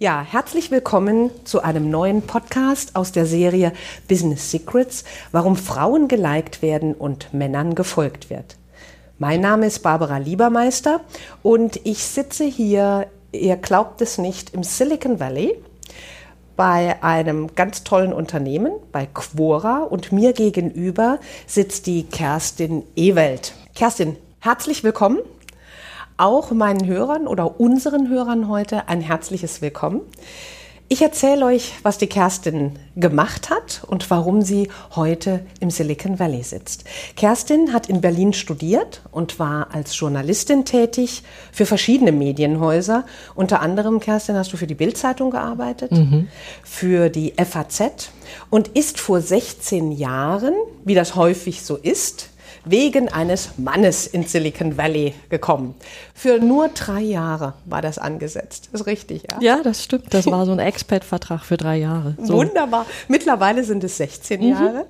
Ja, 0.00 0.26
herzlich 0.28 0.72
willkommen 0.72 1.30
zu 1.44 1.62
einem 1.62 1.88
neuen 1.88 2.22
Podcast 2.22 2.96
aus 2.96 3.12
der 3.12 3.26
Serie 3.26 3.72
Business 4.08 4.50
Secrets, 4.50 5.04
warum 5.30 5.54
Frauen 5.54 6.08
geliked 6.08 6.62
werden 6.62 6.94
und 6.94 7.32
Männern 7.32 7.76
gefolgt 7.76 8.28
wird. 8.28 8.56
Mein 9.20 9.40
Name 9.40 9.66
ist 9.66 9.84
Barbara 9.84 10.18
Liebermeister 10.18 11.00
und 11.44 11.78
ich 11.84 12.02
sitze 12.02 12.42
hier, 12.42 13.06
ihr 13.30 13.56
glaubt 13.56 14.02
es 14.02 14.18
nicht, 14.18 14.52
im 14.52 14.64
Silicon 14.64 15.20
Valley 15.20 15.54
bei 16.56 17.00
einem 17.00 17.54
ganz 17.54 17.84
tollen 17.84 18.12
Unternehmen, 18.12 18.72
bei 18.90 19.06
Quora 19.06 19.84
und 19.84 20.10
mir 20.10 20.32
gegenüber 20.32 21.20
sitzt 21.46 21.86
die 21.86 22.02
Kerstin 22.02 22.82
Ewelt. 22.96 23.54
Kerstin, 23.76 24.16
herzlich 24.40 24.82
willkommen 24.82 25.20
auch 26.16 26.50
meinen 26.52 26.86
Hörern 26.86 27.26
oder 27.26 27.60
unseren 27.60 28.08
Hörern 28.08 28.48
heute 28.48 28.88
ein 28.88 29.00
herzliches 29.00 29.62
Willkommen. 29.62 30.02
Ich 30.86 31.00
erzähle 31.00 31.46
euch, 31.46 31.72
was 31.82 31.96
die 31.96 32.06
Kerstin 32.08 32.72
gemacht 32.94 33.48
hat 33.48 33.82
und 33.86 34.10
warum 34.10 34.42
sie 34.42 34.68
heute 34.94 35.40
im 35.58 35.70
Silicon 35.70 36.18
Valley 36.18 36.42
sitzt. 36.42 36.84
Kerstin 37.16 37.72
hat 37.72 37.88
in 37.88 38.02
Berlin 38.02 38.34
studiert 38.34 39.00
und 39.10 39.38
war 39.38 39.74
als 39.74 39.98
Journalistin 39.98 40.66
tätig 40.66 41.22
für 41.52 41.64
verschiedene 41.64 42.12
Medienhäuser. 42.12 43.06
Unter 43.34 43.62
anderem, 43.62 43.98
Kerstin, 43.98 44.36
hast 44.36 44.52
du 44.52 44.58
für 44.58 44.66
die 44.66 44.74
Bildzeitung 44.74 45.30
gearbeitet, 45.30 45.90
mhm. 45.90 46.28
für 46.62 47.08
die 47.08 47.32
FAZ 47.32 48.10
und 48.50 48.68
ist 48.68 49.00
vor 49.00 49.22
16 49.22 49.90
Jahren, 49.90 50.54
wie 50.84 50.94
das 50.94 51.14
häufig 51.16 51.62
so 51.62 51.76
ist, 51.76 52.28
wegen 52.64 53.08
eines 53.08 53.50
Mannes 53.56 54.06
in 54.06 54.24
Silicon 54.24 54.76
Valley 54.76 55.14
gekommen. 55.28 55.74
Für 56.14 56.38
nur 56.38 56.68
drei 56.68 57.00
Jahre 57.00 57.54
war 57.66 57.82
das 57.82 57.98
angesetzt. 57.98 58.68
Das 58.72 58.82
ist 58.82 58.86
richtig, 58.86 59.24
ja? 59.30 59.38
Ja, 59.40 59.62
das 59.62 59.84
stimmt. 59.84 60.12
Das 60.12 60.26
war 60.26 60.46
so 60.46 60.52
ein 60.52 60.58
Expat-Vertrag 60.58 61.44
für 61.44 61.56
drei 61.56 61.76
Jahre. 61.76 62.16
So. 62.22 62.34
Wunderbar. 62.34 62.86
Mittlerweile 63.08 63.64
sind 63.64 63.84
es 63.84 63.96
16 63.96 64.40
mhm. 64.40 64.48
Jahre. 64.48 64.86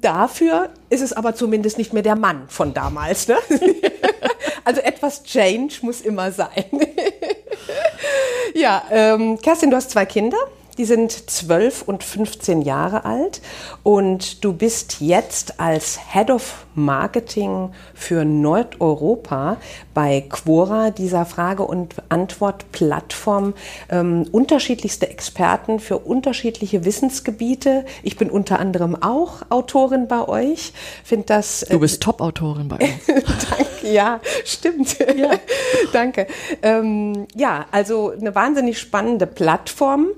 Dafür 0.00 0.70
ist 0.88 1.00
es 1.00 1.12
aber 1.12 1.34
zumindest 1.34 1.78
nicht 1.78 1.92
mehr 1.92 2.02
der 2.02 2.16
Mann 2.16 2.44
von 2.48 2.74
damals. 2.74 3.28
Ne? 3.28 3.36
also 4.64 4.80
etwas 4.80 5.24
Change 5.24 5.74
muss 5.82 6.00
immer 6.00 6.30
sein. 6.30 6.64
ja, 8.54 8.84
ähm, 8.90 9.38
Kerstin, 9.40 9.70
du 9.70 9.76
hast 9.76 9.90
zwei 9.90 10.06
Kinder. 10.06 10.36
Die 10.78 10.84
sind 10.84 11.12
12 11.12 11.82
und 11.82 12.02
15 12.02 12.62
Jahre 12.62 13.04
alt 13.04 13.40
und 13.82 14.44
du 14.44 14.52
bist 14.52 15.00
jetzt 15.00 15.60
als 15.60 15.98
Head 16.12 16.30
of 16.30 16.66
Marketing 16.74 17.70
für 17.94 18.24
Nordeuropa 18.24 19.58
bei 19.94 20.24
Quora, 20.28 20.90
dieser 20.90 21.24
Frage- 21.26 21.64
und 21.64 21.94
Antwort-Plattform. 22.08 23.54
Ähm, 23.88 24.26
unterschiedlichste 24.32 25.08
Experten 25.08 25.78
für 25.78 25.98
unterschiedliche 25.98 26.84
Wissensgebiete. 26.84 27.84
Ich 28.02 28.16
bin 28.16 28.30
unter 28.30 28.58
anderem 28.58 29.00
auch 29.00 29.42
Autorin 29.50 30.08
bei 30.08 30.26
euch. 30.26 30.72
Find 31.04 31.30
das, 31.30 31.62
äh, 31.62 31.70
du 31.70 31.80
bist 31.80 32.02
Top-Autorin 32.02 32.68
bei 32.68 32.76
uns. 32.76 32.92
Danke, 33.06 33.92
ja, 33.92 34.20
stimmt. 34.44 34.98
Ja. 34.98 35.30
Danke. 35.92 36.26
Ähm, 36.62 37.26
ja, 37.36 37.66
also 37.70 38.10
eine 38.10 38.34
wahnsinnig 38.34 38.80
spannende 38.80 39.26
Plattform 39.26 40.08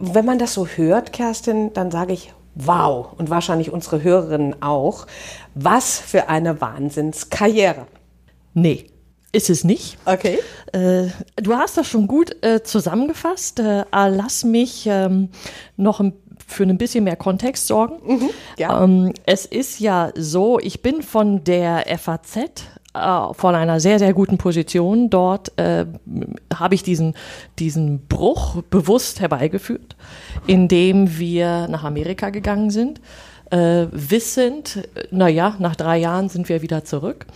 wenn 0.00 0.24
man 0.24 0.38
das 0.38 0.54
so 0.54 0.66
hört, 0.66 1.12
Kerstin, 1.12 1.72
dann 1.74 1.90
sage 1.90 2.12
ich, 2.12 2.32
wow, 2.54 3.12
und 3.16 3.30
wahrscheinlich 3.30 3.70
unsere 3.70 4.02
Hörerinnen 4.02 4.62
auch, 4.62 5.06
was 5.54 5.98
für 5.98 6.28
eine 6.28 6.60
Wahnsinnskarriere. 6.60 7.86
Nee. 8.54 8.86
Ist 9.32 9.48
es 9.48 9.62
nicht. 9.62 9.96
Okay. 10.06 10.40
Äh, 10.72 11.06
du 11.36 11.54
hast 11.54 11.76
das 11.76 11.86
schon 11.86 12.08
gut 12.08 12.42
äh, 12.42 12.64
zusammengefasst. 12.64 13.60
Äh, 13.60 13.84
lass 13.92 14.42
mich 14.42 14.88
ähm, 14.90 15.28
noch 15.76 16.00
ein, 16.00 16.14
für 16.44 16.64
ein 16.64 16.78
bisschen 16.78 17.04
mehr 17.04 17.14
Kontext 17.14 17.68
sorgen. 17.68 18.00
Mhm, 18.04 18.30
ja. 18.58 18.82
ähm, 18.82 19.12
es 19.26 19.46
ist 19.46 19.78
ja 19.78 20.10
so, 20.16 20.58
ich 20.58 20.82
bin 20.82 21.02
von 21.02 21.44
der 21.44 21.84
FAZ 21.96 22.38
äh, 22.94 23.34
von 23.34 23.54
einer 23.54 23.80
sehr, 23.80 23.98
sehr 23.98 24.12
guten 24.12 24.38
Position 24.38 25.10
dort 25.10 25.56
äh, 25.58 25.86
habe 26.54 26.74
ich 26.74 26.82
diesen, 26.82 27.14
diesen 27.58 28.06
Bruch 28.06 28.62
bewusst 28.62 29.20
herbeigeführt, 29.20 29.96
indem 30.46 31.18
wir 31.18 31.68
nach 31.68 31.84
Amerika 31.84 32.30
gegangen 32.30 32.70
sind, 32.70 33.00
äh, 33.50 33.86
wissend, 33.90 34.88
naja, 35.10 35.56
nach 35.58 35.76
drei 35.76 35.98
Jahren 35.98 36.28
sind 36.28 36.48
wir 36.48 36.62
wieder 36.62 36.84
zurück, 36.84 37.26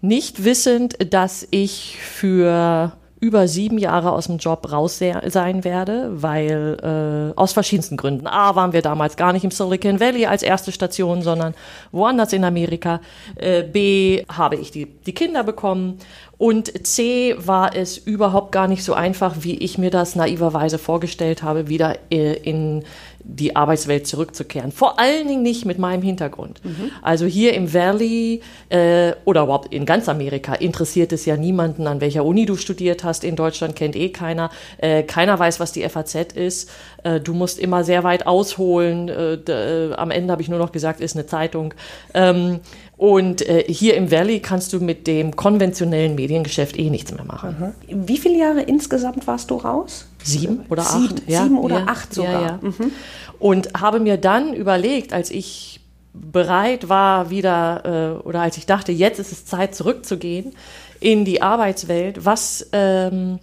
nicht 0.00 0.44
wissend, 0.44 1.12
dass 1.12 1.46
ich 1.50 1.96
für 2.00 2.92
über 3.20 3.46
sieben 3.48 3.76
Jahre 3.76 4.12
aus 4.12 4.26
dem 4.26 4.38
Job 4.38 4.72
raus 4.72 4.98
sein 4.98 5.64
werde, 5.64 6.10
weil 6.10 7.32
äh, 7.34 7.38
aus 7.38 7.52
verschiedensten 7.52 7.98
Gründen. 7.98 8.26
A, 8.26 8.56
waren 8.56 8.72
wir 8.72 8.80
damals 8.80 9.16
gar 9.16 9.34
nicht 9.34 9.44
im 9.44 9.50
Silicon 9.50 10.00
Valley 10.00 10.24
als 10.24 10.42
erste 10.42 10.72
Station, 10.72 11.20
sondern 11.20 11.54
woanders 11.92 12.32
in 12.32 12.44
Amerika. 12.44 13.00
Äh, 13.36 13.62
B, 13.62 14.24
habe 14.28 14.56
ich 14.56 14.70
die, 14.70 14.86
die 14.86 15.12
Kinder 15.12 15.44
bekommen. 15.44 15.98
Und 16.38 16.86
C, 16.86 17.36
war 17.38 17.76
es 17.76 17.98
überhaupt 17.98 18.52
gar 18.52 18.66
nicht 18.66 18.82
so 18.82 18.94
einfach, 18.94 19.36
wie 19.40 19.58
ich 19.58 19.76
mir 19.76 19.90
das 19.90 20.16
naiverweise 20.16 20.78
vorgestellt 20.78 21.42
habe, 21.42 21.68
wieder 21.68 21.98
äh, 22.10 22.32
in 22.32 22.84
die 23.22 23.56
Arbeitswelt 23.56 24.06
zurückzukehren. 24.06 24.72
Vor 24.72 24.98
allen 24.98 25.28
Dingen 25.28 25.42
nicht 25.42 25.64
mit 25.64 25.78
meinem 25.78 26.02
Hintergrund. 26.02 26.64
Mhm. 26.64 26.90
Also 27.02 27.26
hier 27.26 27.54
im 27.54 27.72
Valley 27.72 28.40
äh, 28.68 29.12
oder 29.24 29.44
überhaupt 29.44 29.72
in 29.72 29.86
ganz 29.86 30.08
Amerika 30.08 30.54
interessiert 30.54 31.12
es 31.12 31.26
ja 31.26 31.36
niemanden, 31.36 31.86
an 31.86 32.00
welcher 32.00 32.24
Uni 32.24 32.46
du 32.46 32.56
studiert 32.56 33.04
hast. 33.04 33.24
In 33.24 33.36
Deutschland 33.36 33.76
kennt 33.76 33.96
eh 33.96 34.10
keiner. 34.10 34.50
Äh, 34.78 35.02
keiner 35.02 35.38
weiß, 35.38 35.60
was 35.60 35.72
die 35.72 35.88
FAZ 35.88 36.32
ist. 36.34 36.70
Äh, 37.04 37.20
du 37.20 37.34
musst 37.34 37.58
immer 37.58 37.84
sehr 37.84 38.04
weit 38.04 38.26
ausholen. 38.26 39.08
Äh, 39.08 39.34
äh, 39.34 39.94
am 39.94 40.10
Ende 40.10 40.32
habe 40.32 40.42
ich 40.42 40.48
nur 40.48 40.58
noch 40.58 40.72
gesagt, 40.72 41.00
ist 41.00 41.16
eine 41.16 41.26
Zeitung. 41.26 41.74
Ähm, 42.14 42.60
und 43.00 43.48
äh, 43.48 43.64
hier 43.66 43.94
im 43.94 44.10
Valley 44.10 44.40
kannst 44.40 44.74
du 44.74 44.78
mit 44.78 45.06
dem 45.06 45.34
konventionellen 45.34 46.16
Mediengeschäft 46.16 46.78
eh 46.78 46.90
nichts 46.90 47.14
mehr 47.14 47.24
machen. 47.24 47.74
Mhm. 47.88 48.06
Wie 48.06 48.18
viele 48.18 48.36
Jahre 48.36 48.60
insgesamt 48.60 49.26
warst 49.26 49.50
du 49.50 49.54
raus? 49.54 50.06
Sieben 50.22 50.66
oder 50.68 50.82
sieben, 50.82 51.14
acht. 51.14 51.22
Ja, 51.26 51.42
sieben 51.44 51.58
oder 51.58 51.78
ja, 51.78 51.84
acht 51.86 52.12
sogar. 52.12 52.42
Ja, 52.42 52.58
mhm. 52.60 52.92
Und 53.38 53.70
habe 53.80 54.00
mir 54.00 54.18
dann 54.18 54.52
überlegt, 54.52 55.14
als 55.14 55.30
ich 55.30 55.80
bereit 56.12 56.90
war, 56.90 57.30
wieder, 57.30 58.18
äh, 58.20 58.28
oder 58.28 58.42
als 58.42 58.58
ich 58.58 58.66
dachte, 58.66 58.92
jetzt 58.92 59.18
ist 59.18 59.32
es 59.32 59.46
Zeit 59.46 59.74
zurückzugehen 59.74 60.52
in 61.00 61.24
die 61.24 61.40
Arbeitswelt, 61.40 62.26
was 62.26 62.68
ähm, 62.72 63.38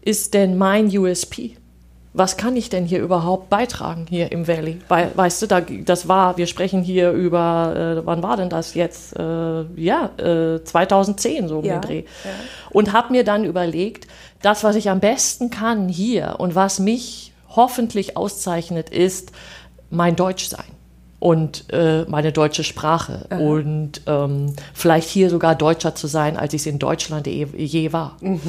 ist 0.00 0.32
denn 0.32 0.56
mein 0.56 0.86
USP? 0.86 1.58
Was 2.14 2.36
kann 2.36 2.56
ich 2.56 2.68
denn 2.68 2.84
hier 2.84 3.00
überhaupt 3.00 3.48
beitragen 3.48 4.06
hier 4.08 4.32
im 4.32 4.46
Valley? 4.46 4.80
Weil, 4.88 5.10
weißt 5.14 5.42
du, 5.42 5.46
da, 5.46 5.60
das 5.60 6.08
war, 6.08 6.36
wir 6.36 6.46
sprechen 6.46 6.82
hier 6.82 7.10
über, 7.12 8.00
äh, 8.02 8.06
wann 8.06 8.22
war 8.22 8.36
denn 8.36 8.50
das 8.50 8.74
jetzt? 8.74 9.18
Äh, 9.18 9.62
ja, 9.76 10.10
äh, 10.18 10.62
2010 10.62 11.48
so 11.48 11.60
um 11.60 11.64
ja, 11.64 11.78
den 11.78 11.80
Dreh. 11.80 12.04
Ja. 12.24 12.30
Und 12.70 12.92
habe 12.92 13.12
mir 13.12 13.24
dann 13.24 13.44
überlegt, 13.44 14.08
das, 14.42 14.62
was 14.62 14.76
ich 14.76 14.90
am 14.90 15.00
besten 15.00 15.48
kann 15.48 15.88
hier 15.88 16.36
und 16.38 16.54
was 16.54 16.80
mich 16.80 17.32
hoffentlich 17.48 18.16
auszeichnet, 18.16 18.90
ist 18.90 19.32
mein 19.88 20.14
Deutschsein 20.16 20.64
und 21.18 21.72
äh, 21.72 22.04
meine 22.08 22.32
deutsche 22.32 22.64
Sprache 22.64 23.26
Aha. 23.30 23.38
und 23.38 24.02
ähm, 24.06 24.54
vielleicht 24.74 25.08
hier 25.08 25.30
sogar 25.30 25.54
deutscher 25.54 25.94
zu 25.94 26.08
sein, 26.08 26.36
als 26.36 26.52
ich 26.52 26.62
es 26.62 26.66
in 26.66 26.78
Deutschland 26.78 27.26
je, 27.26 27.46
je 27.56 27.92
war. 27.92 28.16
Mhm. 28.20 28.40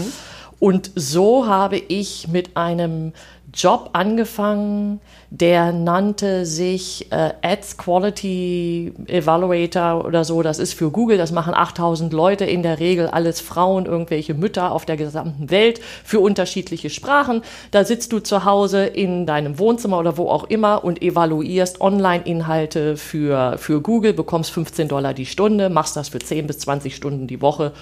Und 0.59 0.91
so 0.95 1.45
habe 1.45 1.77
ich 1.77 2.29
mit 2.29 2.57
einem 2.57 3.13
Job 3.53 3.91
angefangen, 3.93 4.99
der 5.29 5.71
nannte 5.71 6.45
sich 6.45 7.11
äh, 7.11 7.33
Ads 7.41 7.77
Quality 7.77 8.93
Evaluator 9.07 10.05
oder 10.05 10.23
so. 10.23 10.41
Das 10.41 10.57
ist 10.57 10.73
für 10.73 10.89
Google, 10.89 11.17
das 11.17 11.31
machen 11.31 11.53
8000 11.53 12.13
Leute, 12.13 12.45
in 12.45 12.63
der 12.63 12.79
Regel 12.79 13.07
alles 13.07 13.41
Frauen, 13.41 13.85
irgendwelche 13.85 14.33
Mütter 14.33 14.71
auf 14.71 14.85
der 14.85 14.97
gesamten 14.97 15.51
Welt 15.51 15.79
für 16.03 16.19
unterschiedliche 16.19 16.89
Sprachen. 16.89 17.43
Da 17.71 17.85
sitzt 17.85 18.11
du 18.11 18.19
zu 18.19 18.43
Hause 18.43 18.85
in 18.85 19.25
deinem 19.25 19.59
Wohnzimmer 19.59 19.99
oder 19.99 20.17
wo 20.17 20.29
auch 20.29 20.45
immer 20.45 20.83
und 20.83 21.01
evaluierst 21.01 21.79
Online-Inhalte 21.79 22.97
für, 22.97 23.57
für 23.59 23.81
Google, 23.81 24.13
bekommst 24.13 24.51
15 24.51 24.87
Dollar 24.87 25.13
die 25.13 25.27
Stunde, 25.27 25.69
machst 25.69 25.95
das 25.95 26.09
für 26.09 26.19
10 26.19 26.47
bis 26.47 26.59
20 26.59 26.95
Stunden 26.95 27.27
die 27.27 27.41
Woche 27.41 27.73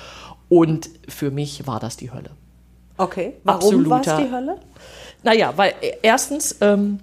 und 0.50 0.90
für 1.08 1.32
mich 1.32 1.66
war 1.66 1.80
das 1.80 1.96
die 1.96 2.12
Hölle. 2.12 2.32
Okay, 2.98 3.34
warum 3.44 3.90
war 3.90 4.02
es 4.02 4.16
die 4.18 4.32
Hölle? 4.32 4.58
Naja, 5.24 5.54
weil 5.56 5.74
äh, 5.82 5.94
erstens, 6.02 6.58
ähm, 6.62 7.00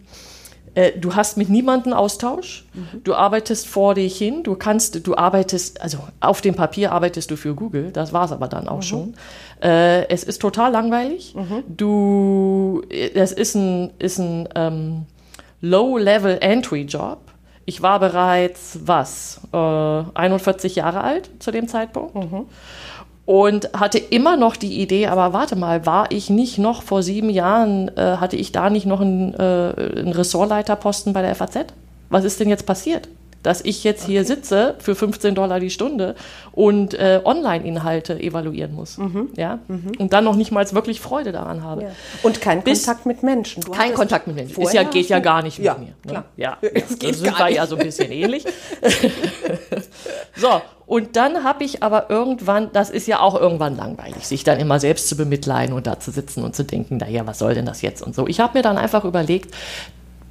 Äh, 0.78 0.92
du 0.96 1.16
hast 1.16 1.36
mit 1.36 1.48
niemandem 1.48 1.92
Austausch. 1.92 2.64
Mhm. 2.72 3.02
Du 3.02 3.14
arbeitest 3.14 3.66
vor 3.66 3.94
dich 3.94 4.16
hin. 4.16 4.44
Du 4.44 4.54
kannst, 4.54 5.04
du 5.04 5.16
arbeitest, 5.16 5.80
also 5.80 5.98
auf 6.20 6.40
dem 6.40 6.54
Papier 6.54 6.92
arbeitest 6.92 7.32
du 7.32 7.36
für 7.36 7.54
Google. 7.54 7.90
Das 7.90 8.12
war 8.12 8.26
es 8.26 8.32
aber 8.32 8.46
dann 8.46 8.68
auch 8.68 8.76
mhm. 8.76 8.82
schon. 8.82 9.14
Äh, 9.60 10.08
es 10.08 10.22
ist 10.22 10.40
total 10.40 10.70
langweilig. 10.70 11.34
Mhm. 11.34 11.64
Du, 11.66 12.82
es 12.90 13.32
ist 13.32 13.56
ein, 13.56 13.90
ist 13.98 14.18
ein 14.18 14.48
ähm, 14.54 15.06
Low-Level-Entry-Job. 15.62 17.18
Ich 17.64 17.82
war 17.82 17.98
bereits, 17.98 18.78
was, 18.84 19.40
äh, 19.52 19.56
41 19.56 20.76
Jahre 20.76 21.00
alt 21.00 21.28
zu 21.40 21.50
dem 21.50 21.66
Zeitpunkt. 21.66 22.14
Mhm 22.14 22.46
und 23.28 23.74
hatte 23.74 23.98
immer 23.98 24.38
noch 24.38 24.56
die 24.56 24.80
Idee, 24.80 25.08
aber 25.08 25.34
warte 25.34 25.54
mal, 25.54 25.84
war 25.84 26.10
ich 26.10 26.30
nicht 26.30 26.56
noch 26.56 26.82
vor 26.82 27.02
sieben 27.02 27.28
Jahren, 27.28 27.88
äh, 27.94 28.16
hatte 28.16 28.36
ich 28.36 28.52
da 28.52 28.70
nicht 28.70 28.86
noch 28.86 29.02
einen, 29.02 29.34
äh, 29.34 29.98
einen 29.98 30.14
Ressortleiterposten 30.14 31.12
bei 31.12 31.20
der 31.20 31.34
FAZ? 31.34 31.66
Was 32.08 32.24
ist 32.24 32.40
denn 32.40 32.48
jetzt 32.48 32.64
passiert? 32.64 33.06
dass 33.44 33.60
ich 33.60 33.84
jetzt 33.84 34.04
hier 34.04 34.24
sitze 34.24 34.74
für 34.80 34.96
15 34.96 35.36
Dollar 35.36 35.60
die 35.60 35.70
Stunde 35.70 36.16
und 36.50 36.94
äh, 36.94 37.20
Online-Inhalte 37.24 38.18
evaluieren 38.18 38.74
muss. 38.74 38.98
Mhm. 38.98 39.28
Ja? 39.36 39.60
Mhm. 39.68 39.92
Und 39.96 40.12
dann 40.12 40.24
noch 40.24 40.34
nicht 40.34 40.50
mal 40.50 40.70
wirklich 40.72 41.00
Freude 41.00 41.30
daran 41.30 41.62
habe. 41.62 41.84
Ja. 41.84 41.90
Und 42.24 42.40
kein 42.40 42.62
Bis, 42.62 42.84
Kontakt 42.84 43.06
mit 43.06 43.22
Menschen. 43.22 43.62
Du 43.62 43.70
kein 43.70 43.94
Kontakt 43.94 44.26
mit 44.26 44.34
Menschen. 44.34 44.60
Ist 44.60 44.74
ja, 44.74 44.82
geht 44.82 45.08
ja 45.08 45.20
gar 45.20 45.42
nicht 45.42 45.58
ja, 45.60 45.74
mit 45.74 45.82
mir. 45.82 45.86
Ne? 45.86 45.94
Klar. 46.08 46.24
Ja, 46.36 46.58
es 46.74 46.98
geht 46.98 47.14
sind 47.14 47.38
wir 47.38 47.48
ja 47.48 47.64
so 47.66 47.76
ein 47.76 47.84
bisschen 47.84 48.10
ähnlich. 48.10 48.44
so, 50.36 50.60
und 50.88 51.16
dann 51.16 51.44
habe 51.44 51.64
ich 51.64 51.82
aber 51.82 52.08
irgendwann, 52.08 52.72
das 52.72 52.88
ist 52.88 53.06
ja 53.06 53.20
auch 53.20 53.38
irgendwann 53.38 53.76
langweilig, 53.76 54.26
sich 54.26 54.42
dann 54.42 54.58
immer 54.58 54.80
selbst 54.80 55.06
zu 55.10 55.18
bemitleiden 55.18 55.74
und 55.74 55.86
da 55.86 56.00
zu 56.00 56.10
sitzen 56.10 56.42
und 56.42 56.56
zu 56.56 56.64
denken, 56.64 56.96
naja, 56.96 57.26
was 57.26 57.38
soll 57.38 57.52
denn 57.52 57.66
das 57.66 57.82
jetzt 57.82 58.00
und 58.00 58.14
so. 58.14 58.26
Ich 58.26 58.40
habe 58.40 58.56
mir 58.56 58.62
dann 58.62 58.78
einfach 58.78 59.04
überlegt, 59.04 59.54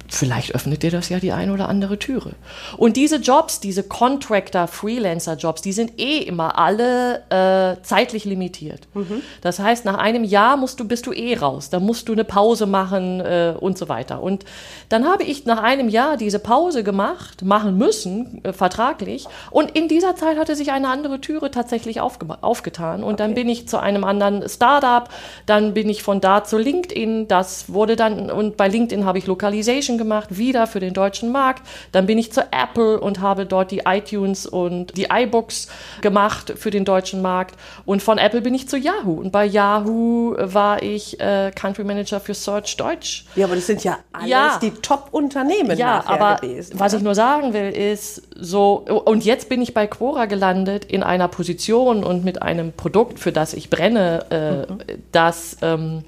vielleicht 0.08 0.54
öffnet 0.54 0.82
dir 0.82 0.90
das 0.90 1.08
ja 1.08 1.20
die 1.20 1.32
eine 1.32 1.52
oder 1.52 1.68
andere 1.68 1.98
Türe. 1.98 2.32
Und 2.76 2.96
diese 2.96 3.16
Jobs, 3.16 3.60
diese 3.60 3.82
Contractor, 3.82 4.66
Freelancer-Jobs, 4.66 5.62
die 5.62 5.72
sind 5.72 5.98
eh 5.98 6.18
immer 6.18 6.58
alle 6.58 7.22
äh, 7.30 7.82
zeitlich 7.82 8.24
limitiert. 8.24 8.88
Mhm. 8.94 9.22
Das 9.42 9.58
heißt, 9.58 9.84
nach 9.84 9.98
einem 9.98 10.24
Jahr 10.24 10.56
musst 10.56 10.80
du, 10.80 10.86
bist 10.86 11.06
du 11.06 11.12
eh 11.12 11.36
raus. 11.36 11.70
Da 11.70 11.80
musst 11.80 12.08
du 12.08 12.12
eine 12.12 12.24
Pause 12.24 12.66
machen 12.66 13.20
äh, 13.20 13.54
und 13.58 13.76
so 13.76 13.88
weiter. 13.88 14.22
Und 14.22 14.44
dann 14.88 15.06
habe 15.06 15.24
ich 15.24 15.44
nach 15.44 15.62
einem 15.62 15.88
Jahr 15.88 16.16
diese 16.16 16.38
Pause 16.38 16.82
gemacht, 16.82 17.42
machen 17.44 17.76
müssen, 17.76 18.42
äh, 18.44 18.52
vertraglich. 18.52 19.26
Und 19.50 19.72
in 19.72 19.88
dieser 19.88 20.16
Zeit 20.16 20.38
hatte 20.38 20.56
sich 20.56 20.72
eine 20.72 20.88
andere 20.88 21.20
Türe 21.20 21.50
tatsächlich 21.50 22.00
aufgetan. 22.00 23.02
Und 23.02 23.14
okay. 23.14 23.22
dann 23.22 23.34
bin 23.34 23.48
ich 23.48 23.68
zu 23.68 23.78
einem 23.78 24.04
anderen 24.04 24.48
Startup, 24.48 25.08
dann 25.46 25.74
bin 25.74 25.88
ich 25.88 26.02
von 26.02 26.20
da 26.20 26.44
zu 26.44 26.56
LinkedIn. 26.56 27.28
Das 27.28 27.72
wurde 27.72 27.96
dann, 27.96 28.30
und 28.30 28.56
bei 28.56 28.68
LinkedIn 28.68 29.04
habe 29.04 29.18
ich 29.18 29.26
Localization 29.26 29.97
gemacht, 29.98 30.36
wieder 30.36 30.66
für 30.66 30.80
den 30.80 30.94
deutschen 30.94 31.32
Markt. 31.32 31.62
Dann 31.92 32.06
bin 32.06 32.18
ich 32.18 32.32
zu 32.32 32.40
Apple 32.52 33.00
und 33.00 33.20
habe 33.20 33.46
dort 33.46 33.70
die 33.70 33.82
iTunes 33.86 34.46
und 34.46 34.96
die 34.96 35.08
iBooks 35.10 35.68
gemacht 36.00 36.54
für 36.56 36.70
den 36.70 36.84
deutschen 36.84 37.22
Markt. 37.22 37.56
Und 37.84 38.02
von 38.02 38.18
Apple 38.18 38.40
bin 38.40 38.54
ich 38.54 38.68
zu 38.68 38.76
Yahoo. 38.76 39.14
Und 39.14 39.32
bei 39.32 39.44
Yahoo 39.44 40.34
war 40.38 40.82
ich 40.82 41.20
äh, 41.20 41.50
Country 41.54 41.84
Manager 41.84 42.20
für 42.20 42.34
Search 42.34 42.76
Deutsch. 42.76 43.26
Ja, 43.36 43.46
aber 43.46 43.56
das 43.56 43.66
sind 43.66 43.84
ja 43.84 43.98
alles 44.12 44.30
ja. 44.30 44.58
die 44.62 44.70
Top-Unternehmen. 44.70 45.76
Ja, 45.76 46.02
aber 46.06 46.36
gewesen, 46.36 46.78
was 46.78 46.92
ich 46.92 47.02
nur 47.02 47.14
sagen 47.14 47.52
will, 47.52 47.70
ist 47.70 48.22
so, 48.36 48.84
und 49.04 49.24
jetzt 49.24 49.48
bin 49.48 49.62
ich 49.62 49.74
bei 49.74 49.86
Quora 49.86 50.26
gelandet 50.26 50.84
in 50.84 51.02
einer 51.02 51.28
Position 51.28 52.04
und 52.04 52.24
mit 52.24 52.42
einem 52.42 52.72
Produkt, 52.72 53.18
für 53.18 53.32
das 53.32 53.54
ich 53.54 53.70
brenne, 53.70 54.26
äh, 54.30 54.72
mhm. 54.72 54.78
das, 55.12 55.56
ähm, 55.62 56.04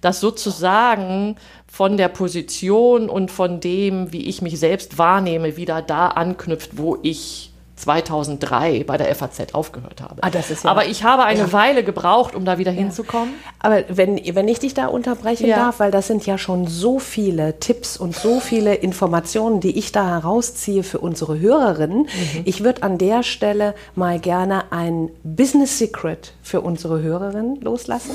das 0.00 0.20
sozusagen 0.20 1.36
von 1.74 1.96
der 1.96 2.06
Position 2.06 3.08
und 3.08 3.32
von 3.32 3.58
dem, 3.58 4.12
wie 4.12 4.26
ich 4.28 4.42
mich 4.42 4.60
selbst 4.60 4.96
wahrnehme, 4.96 5.56
wieder 5.56 5.82
da 5.82 6.06
anknüpft, 6.06 6.78
wo 6.78 6.98
ich 7.02 7.50
2003 7.74 8.84
bei 8.84 8.96
der 8.96 9.12
FAZ 9.12 9.52
aufgehört 9.54 10.00
habe. 10.00 10.22
Ah, 10.22 10.30
das 10.30 10.52
ist 10.52 10.62
ja, 10.62 10.70
Aber 10.70 10.86
ich 10.86 11.02
habe 11.02 11.24
eine 11.24 11.40
ja. 11.40 11.52
Weile 11.52 11.82
gebraucht, 11.82 12.36
um 12.36 12.44
da 12.44 12.58
wieder 12.58 12.70
ja. 12.70 12.78
hinzukommen. 12.78 13.34
Aber 13.58 13.82
wenn, 13.88 14.20
wenn 14.36 14.46
ich 14.46 14.60
dich 14.60 14.74
da 14.74 14.86
unterbrechen 14.86 15.48
ja. 15.48 15.56
darf, 15.56 15.80
weil 15.80 15.90
das 15.90 16.06
sind 16.06 16.24
ja 16.26 16.38
schon 16.38 16.68
so 16.68 17.00
viele 17.00 17.58
Tipps 17.58 17.96
und 17.96 18.14
so 18.14 18.38
viele 18.38 18.76
Informationen, 18.76 19.58
die 19.58 19.76
ich 19.76 19.90
da 19.90 20.08
herausziehe 20.08 20.84
für 20.84 21.00
unsere 21.00 21.40
Hörerinnen. 21.40 22.02
Mhm. 22.02 22.42
Ich 22.44 22.62
würde 22.62 22.84
an 22.84 22.98
der 22.98 23.24
Stelle 23.24 23.74
mal 23.96 24.20
gerne 24.20 24.70
ein 24.70 25.10
Business 25.24 25.76
Secret 25.76 26.34
für 26.40 26.60
unsere 26.60 27.02
Hörerinnen 27.02 27.60
loslassen. 27.62 28.12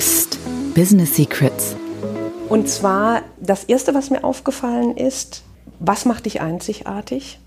Psst, 0.00 0.36
Business 0.74 1.14
Secrets 1.14 1.76
und 2.48 2.68
zwar, 2.68 3.22
das 3.40 3.64
Erste, 3.64 3.94
was 3.94 4.10
mir 4.10 4.24
aufgefallen 4.24 4.96
ist, 4.96 5.42
was 5.80 6.04
macht 6.04 6.26
dich 6.26 6.40
einzigartig? 6.40 7.38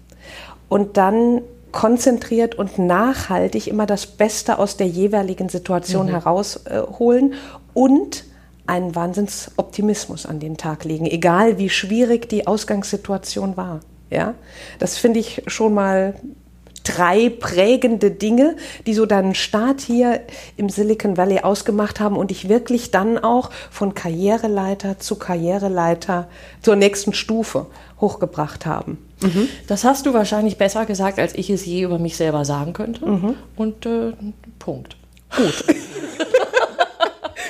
Und 0.70 0.98
dann 0.98 1.42
konzentriert 1.72 2.56
und 2.56 2.78
nachhaltig 2.78 3.68
immer 3.68 3.86
das 3.86 4.06
Beste 4.06 4.60
aus 4.60 4.78
der 4.78 4.88
jeweiligen 4.88 5.50
Situation 5.50 6.08
mhm. 6.08 6.12
herausholen 6.12 7.34
und 7.74 8.26
einen 8.68 8.96
Wahnsinnsoptimismus 8.96 10.26
an 10.26 10.40
den 10.40 10.58
Tag 10.58 10.86
legen, 10.86 11.06
egal 11.06 11.58
wie 11.58 11.70
schwierig 11.70 12.30
die 12.30 12.48
Ausgangssituation 12.48 13.58
war. 13.58 13.82
Ja, 14.10 14.34
das 14.80 14.98
finde 14.98 15.20
ich 15.20 15.44
schon 15.48 15.74
mal 15.74 16.16
drei 16.84 17.30
prägende 17.30 18.12
Dinge, 18.12 18.56
die 18.86 18.94
so 18.94 19.06
deinen 19.06 19.36
Start 19.36 19.82
hier 19.82 20.22
im 20.58 20.70
Silicon 20.70 21.18
Valley 21.18 21.40
ausgemacht 21.40 22.00
haben 22.00 22.18
und 22.18 22.32
dich 22.32 22.50
wirklich 22.50 22.92
dann 22.92 23.18
auch 23.18 23.52
von 23.70 23.94
Karriereleiter 23.94 25.00
zu 25.00 25.16
Karriereleiter 25.16 26.28
zur 26.62 26.76
nächsten 26.76 27.14
Stufe 27.14 27.68
hochgebracht 28.00 28.66
haben. 28.66 28.98
Mhm. 29.22 29.48
Das 29.68 29.84
hast 29.84 30.06
du 30.06 30.14
wahrscheinlich 30.14 30.58
besser 30.58 30.86
gesagt, 30.86 31.20
als 31.20 31.36
ich 31.36 31.50
es 31.50 31.66
je 31.66 31.84
über 31.84 32.00
mich 32.00 32.18
selber 32.18 32.46
sagen 32.46 32.74
könnte. 32.74 33.06
Mhm. 33.06 33.36
Und 33.56 33.86
äh, 33.86 34.14
Punkt. 34.60 34.98
Gut. 35.36 35.64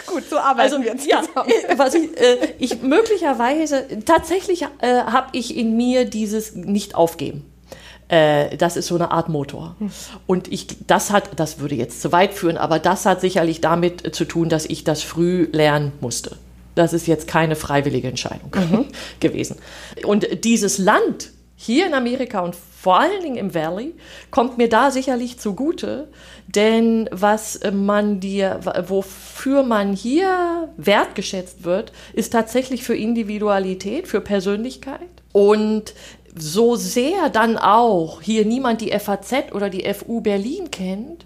Gut, 0.07 0.29
so 0.29 0.37
arbeiten 0.37 0.59
also, 0.59 0.81
wir 0.81 0.91
jetzt 0.91 1.07
ja, 1.07 1.21
äh, 1.21 1.77
was 1.77 1.93
ich, 1.93 2.19
äh, 2.19 2.53
ich 2.59 2.81
möglicherweise, 2.81 3.87
tatsächlich 4.05 4.63
äh, 4.79 5.03
habe 5.05 5.29
ich 5.31 5.55
in 5.55 5.77
mir 5.77 6.03
dieses 6.03 6.53
Nicht-Aufgeben. 6.53 7.50
Äh, 8.11 8.57
das 8.57 8.75
ist 8.75 8.87
so 8.87 8.95
eine 8.95 9.11
Art 9.11 9.29
Motor. 9.29 9.75
Und 10.27 10.51
ich, 10.51 10.67
das 10.85 11.11
hat, 11.11 11.39
das 11.39 11.59
würde 11.59 11.75
jetzt 11.75 12.01
zu 12.01 12.11
weit 12.11 12.33
führen, 12.33 12.57
aber 12.57 12.77
das 12.77 13.05
hat 13.05 13.21
sicherlich 13.21 13.61
damit 13.61 14.13
zu 14.13 14.25
tun, 14.25 14.49
dass 14.49 14.65
ich 14.65 14.83
das 14.83 15.01
früh 15.01 15.47
lernen 15.53 15.93
musste. 16.01 16.35
Das 16.75 16.91
ist 16.91 17.07
jetzt 17.07 17.27
keine 17.27 17.55
freiwillige 17.55 18.09
Entscheidung 18.09 18.51
mhm. 18.53 18.85
gewesen. 19.21 19.57
Und 20.03 20.43
dieses 20.43 20.77
Land 20.77 21.31
hier 21.55 21.85
in 21.85 21.93
Amerika 21.93 22.41
und 22.41 22.55
vor 22.55 22.99
allen 22.99 23.21
Dingen 23.21 23.37
im 23.37 23.53
Valley 23.53 23.93
kommt 24.29 24.57
mir 24.57 24.67
da 24.67 24.91
sicherlich 24.91 25.39
zugute, 25.39 26.09
denn 26.47 27.07
was 27.11 27.59
man 27.71 28.19
dir, 28.19 28.59
wofür 28.87 29.63
man 29.63 29.93
hier 29.93 30.69
wertgeschätzt 30.75 31.63
wird, 31.63 31.93
ist 32.13 32.33
tatsächlich 32.33 32.83
für 32.83 32.95
Individualität, 32.95 34.07
für 34.07 34.19
Persönlichkeit. 34.19 35.07
Und 35.31 35.93
so 36.35 36.75
sehr 36.75 37.29
dann 37.29 37.57
auch 37.57 38.21
hier 38.21 38.45
niemand 38.45 38.81
die 38.81 38.91
FAZ 38.91 39.51
oder 39.53 39.69
die 39.69 39.91
FU 39.93 40.21
Berlin 40.21 40.71
kennt, 40.71 41.25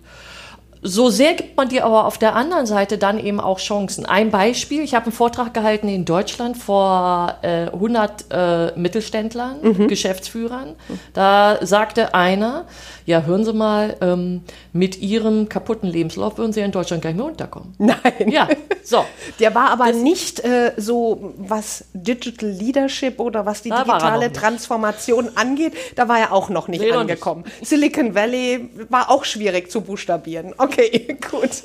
so 0.86 1.10
sehr 1.10 1.34
gibt 1.34 1.58
man 1.58 1.68
dir 1.68 1.84
aber 1.84 2.06
auf 2.06 2.20
der 2.20 2.36
anderen 2.36 2.68
Seite 2.68 3.00
dann 3.00 3.20
eben 3.20 3.40
auch 3.40 3.60
Chancen. 3.60 4.06
Ein 4.06 4.30
Beispiel, 4.30 4.84
ich 4.84 4.94
habe 4.94 5.06
einen 5.06 5.14
Vortrag 5.14 5.54
gehalten 5.54 5.90
in 5.90 6.06
Deutschland 6.06 6.58
vor 6.58 7.40
äh, 7.42 7.68
100 7.68 8.26
äh, 8.30 8.72
Mittelständlern, 8.80 9.58
mhm. 9.64 9.88
Geschäftsführern. 9.88 10.76
Da 11.14 11.58
sagte 11.62 12.14
einer, 12.14 12.66
ja, 13.06 13.24
hören 13.24 13.46
Sie 13.46 13.54
mal, 13.54 13.98
ähm, 14.02 14.42
mit 14.74 15.00
Ihrem 15.00 15.50
kaputten 15.50 15.90
Lebenslauf 15.90 16.38
würden 16.38 16.54
Sie 16.54 16.62
in 16.62 16.72
Deutschland 16.72 17.02
gar 17.02 17.10
nicht 17.10 17.18
mehr 17.18 17.28
unterkommen. 17.28 17.74
Nein. 17.80 18.30
Ja, 18.30 18.48
so. 18.84 19.06
Der 19.40 19.56
war 19.56 19.70
aber 19.72 19.88
das 19.88 19.98
nicht 19.98 20.40
äh, 20.42 20.74
so, 20.78 21.34
was 21.38 21.86
Digital 21.94 22.50
Leadership 22.50 23.20
oder 23.20 23.46
was 23.46 23.62
die 23.64 23.70
digitale 23.70 24.32
Transformation 24.32 25.30
angeht, 25.36 25.74
da 25.96 26.08
war 26.08 26.20
er 26.20 26.32
auch 26.32 26.50
noch 26.50 26.68
nicht 26.68 26.82
nee, 26.82 26.92
angekommen. 26.92 27.44
Nicht. 27.44 27.70
Silicon 27.70 28.14
Valley 28.14 28.70
war 28.90 29.10
auch 29.10 29.26
schwierig 29.26 29.72
zu 29.72 29.82
buchstabieren. 29.82 30.54
Okay, 30.58 30.75
gut. 31.32 31.64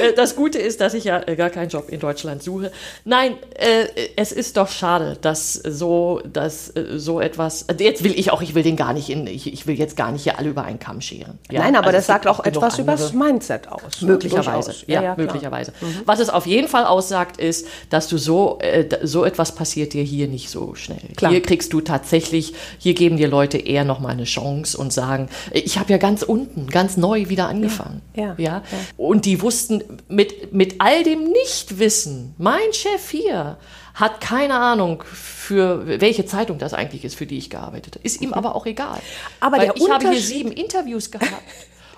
Äh, 0.00 0.12
das 0.14 0.36
Gute 0.36 0.58
ist, 0.58 0.80
dass 0.80 0.94
ich 0.94 1.04
ja 1.04 1.22
äh, 1.26 1.36
gar 1.36 1.50
keinen 1.50 1.68
Job 1.68 1.88
in 1.88 2.00
Deutschland 2.00 2.42
suche. 2.42 2.70
Nein, 3.04 3.36
äh, 3.54 3.86
es 4.16 4.32
ist 4.32 4.56
doch 4.56 4.68
schade, 4.68 5.16
dass 5.20 5.54
so, 5.54 6.20
dass 6.30 6.72
so 6.96 7.20
etwas, 7.20 7.66
jetzt 7.78 8.04
will 8.04 8.18
ich 8.18 8.30
auch, 8.32 8.42
ich 8.42 8.54
will 8.54 8.62
den 8.62 8.76
gar 8.76 8.92
nicht 8.92 9.10
in, 9.10 9.26
ich, 9.26 9.66
will 9.66 9.78
jetzt 9.78 9.96
gar 9.96 10.12
nicht 10.12 10.24
hier 10.24 10.38
alle 10.38 10.48
über 10.48 10.64
einen 10.64 10.78
Kamm 10.78 11.00
scheren. 11.00 11.38
Ja? 11.50 11.60
Nein, 11.60 11.76
aber 11.76 11.88
also 11.88 11.98
das 11.98 12.06
sagt 12.06 12.26
auch 12.26 12.44
etwas 12.44 12.78
über 12.78 12.92
das 12.92 13.12
Mindset 13.12 13.68
aus. 13.68 14.00
Möglicherweise, 14.00 14.74
ja, 14.86 15.02
ja, 15.02 15.14
möglicherweise. 15.16 15.72
Mhm. 15.80 16.02
Was 16.04 16.20
es 16.20 16.30
auf 16.30 16.46
jeden 16.46 16.68
Fall 16.68 16.84
aussagt, 16.84 17.38
ist, 17.38 17.66
dass 17.90 18.08
du 18.08 18.18
so, 18.18 18.58
so 19.02 19.24
etwas 19.24 19.54
passiert 19.54 19.92
dir 19.92 20.02
hier 20.02 20.28
nicht 20.28 20.50
so 20.50 20.74
schnell. 20.74 20.98
Klar. 21.16 21.30
Hier 21.30 21.42
kriegst 21.42 21.72
du 21.72 21.80
tatsächlich, 21.80 22.54
hier 22.78 22.94
geben 22.94 23.16
dir 23.16 23.28
Leute 23.28 23.58
eher 23.58 23.84
nochmal 23.84 24.12
eine 24.12 24.24
Chance 24.24 24.76
und 24.76 24.92
sagen, 24.92 25.28
ich 25.52 25.78
habe 25.78 25.90
ja 25.90 25.98
ganz 25.98 26.22
unten, 26.22 26.66
ganz 26.68 26.96
neu 26.96 27.28
wieder 27.28 27.48
angefangen. 27.48 27.89
Ja. 28.14 28.34
ja. 28.36 28.36
ja. 28.38 28.62
Und 28.96 29.24
die 29.24 29.42
wussten 29.42 29.82
mit, 30.08 30.52
mit 30.52 30.80
all 30.80 31.02
dem 31.02 31.24
Nichtwissen, 31.24 32.34
mein 32.38 32.72
Chef 32.72 33.10
hier, 33.10 33.58
hat 33.94 34.20
keine 34.20 34.54
Ahnung, 34.54 35.02
für 35.12 35.86
welche 36.00 36.24
Zeitung 36.24 36.58
das 36.58 36.74
eigentlich 36.74 37.04
ist, 37.04 37.16
für 37.16 37.26
die 37.26 37.38
ich 37.38 37.50
gearbeitet 37.50 37.96
habe. 37.96 38.04
Ist 38.04 38.20
ihm 38.20 38.32
aber 38.32 38.54
auch 38.54 38.66
egal. 38.66 38.98
Aber 39.40 39.58
Weil 39.58 39.66
der 39.66 39.76
ich 39.76 39.90
habe 39.90 40.10
hier 40.10 40.20
sieben 40.20 40.52
Interviews 40.52 41.10
gehabt. 41.10 41.32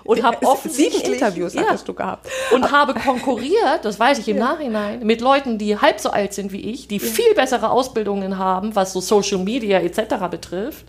Und 0.05 0.21
habe 0.21 0.35
Sieben 0.35 0.47
offensichtlich 0.47 1.13
Interviews 1.13 1.53
ja, 1.53 1.61
hattest 1.61 1.87
du 1.87 1.93
gehabt. 1.93 2.27
und 2.53 2.71
habe 2.71 2.93
konkurriert, 2.93 3.83
das 3.83 3.99
weiß 3.99 4.19
ich 4.19 4.27
im 4.27 4.37
Nachhinein, 4.49 4.99
mit 5.05 5.21
Leuten, 5.21 5.57
die 5.57 5.77
halb 5.77 5.99
so 5.99 6.09
alt 6.09 6.33
sind 6.33 6.51
wie 6.51 6.59
ich, 6.59 6.89
die 6.89 6.99
viel 6.99 7.33
bessere 7.35 7.69
Ausbildungen 7.69 8.37
haben, 8.37 8.75
was 8.75 8.91
so 8.91 8.99
Social 8.99 9.37
Media 9.39 9.79
etc. 9.79 10.15
betrifft. 10.29 10.85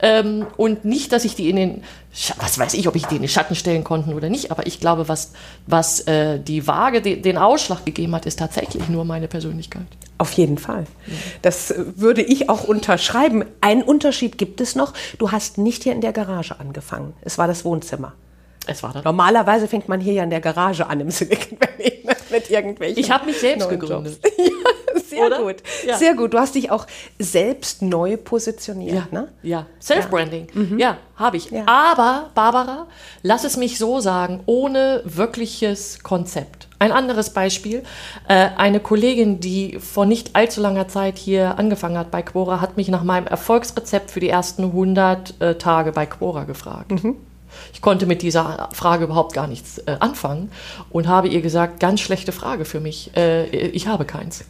Ähm, 0.00 0.46
und 0.56 0.84
nicht, 0.84 1.12
dass 1.12 1.24
ich 1.24 1.34
die 1.34 1.48
in 1.48 1.56
den, 1.56 1.84
was 2.38 2.58
weiß 2.58 2.74
ich, 2.74 2.88
ob 2.88 2.96
ich 2.96 3.06
die 3.06 3.16
in 3.16 3.22
den 3.22 3.28
Schatten 3.28 3.54
stellen 3.54 3.84
konnten 3.84 4.14
oder 4.14 4.28
nicht, 4.28 4.50
aber 4.50 4.66
ich 4.66 4.80
glaube, 4.80 5.08
was, 5.08 5.32
was 5.66 6.00
äh, 6.00 6.38
die 6.38 6.66
Waage, 6.66 7.02
de, 7.02 7.20
den 7.20 7.38
Ausschlag 7.38 7.84
gegeben 7.84 8.14
hat, 8.14 8.26
ist 8.26 8.38
tatsächlich 8.38 8.88
nur 8.88 9.04
meine 9.04 9.28
Persönlichkeit. 9.28 9.86
Auf 10.18 10.32
jeden 10.32 10.58
Fall. 10.58 10.86
Das 11.42 11.74
würde 11.76 12.22
ich 12.22 12.48
auch 12.48 12.64
unterschreiben. 12.64 13.44
Einen 13.60 13.82
Unterschied 13.82 14.38
gibt 14.38 14.60
es 14.60 14.74
noch. 14.74 14.94
Du 15.18 15.30
hast 15.30 15.58
nicht 15.58 15.82
hier 15.82 15.92
in 15.92 16.00
der 16.00 16.12
Garage 16.12 16.58
angefangen. 16.58 17.12
Es 17.20 17.36
war 17.36 17.46
das 17.46 17.64
Wohnzimmer. 17.64 18.14
Es 18.66 18.82
war 18.82 18.92
dann. 18.92 19.04
Normalerweise 19.04 19.68
fängt 19.68 19.88
man 19.88 20.00
hier 20.00 20.14
ja 20.14 20.24
in 20.24 20.30
der 20.30 20.40
Garage 20.40 20.86
an 20.86 21.00
im 21.00 21.10
Silicon 21.10 21.58
Valley 21.60 22.02
ne, 22.04 22.16
mit 22.30 22.50
irgendwelchen. 22.50 22.98
Ich 22.98 23.10
habe 23.10 23.26
mich 23.26 23.38
selbst 23.38 23.68
gegründet. 23.68 24.18
Ja, 25.16 25.22
sehr 25.22 25.26
Oder? 25.26 25.42
gut. 25.42 25.62
Ja. 25.86 25.96
Sehr 25.96 26.14
gut. 26.14 26.34
Du 26.34 26.38
hast 26.38 26.54
dich 26.54 26.70
auch 26.70 26.86
selbst 27.18 27.82
neu 27.82 28.16
positioniert. 28.16 29.12
Ne? 29.12 29.28
Ja, 29.42 29.66
Self-Branding. 29.80 30.48
Ja, 30.76 30.98
habe 31.16 31.36
ich. 31.36 31.50
Ja. 31.50 31.66
Aber, 31.66 32.30
Barbara, 32.34 32.86
lass 33.22 33.44
es 33.44 33.56
mich 33.56 33.78
so 33.78 34.00
sagen, 34.00 34.42
ohne 34.46 35.02
wirkliches 35.04 36.02
Konzept. 36.02 36.68
Ein 36.78 36.92
anderes 36.92 37.30
Beispiel. 37.30 37.82
Äh, 38.28 38.50
eine 38.56 38.80
Kollegin, 38.80 39.40
die 39.40 39.78
vor 39.80 40.04
nicht 40.04 40.36
allzu 40.36 40.60
langer 40.60 40.88
Zeit 40.88 41.16
hier 41.16 41.58
angefangen 41.58 41.96
hat 41.96 42.10
bei 42.10 42.22
Quora, 42.22 42.60
hat 42.60 42.76
mich 42.76 42.88
nach 42.88 43.02
meinem 43.02 43.26
Erfolgsrezept 43.26 44.10
für 44.10 44.20
die 44.20 44.28
ersten 44.28 44.64
100 44.64 45.40
äh, 45.40 45.54
Tage 45.54 45.92
bei 45.92 46.04
Quora 46.04 46.44
gefragt. 46.44 46.92
Ich 47.72 47.80
konnte 47.80 48.06
mit 48.06 48.22
dieser 48.22 48.68
Frage 48.72 49.04
überhaupt 49.04 49.32
gar 49.32 49.46
nichts 49.46 49.78
äh, 49.78 49.96
anfangen 50.00 50.50
und 50.90 51.08
habe 51.08 51.28
ihr 51.28 51.40
gesagt, 51.40 51.80
ganz 51.80 52.00
schlechte 52.00 52.32
Frage 52.32 52.64
für 52.64 52.80
mich. 52.80 53.16
Äh, 53.16 53.46
ich 53.46 53.86
habe 53.86 54.04
keins. 54.04 54.44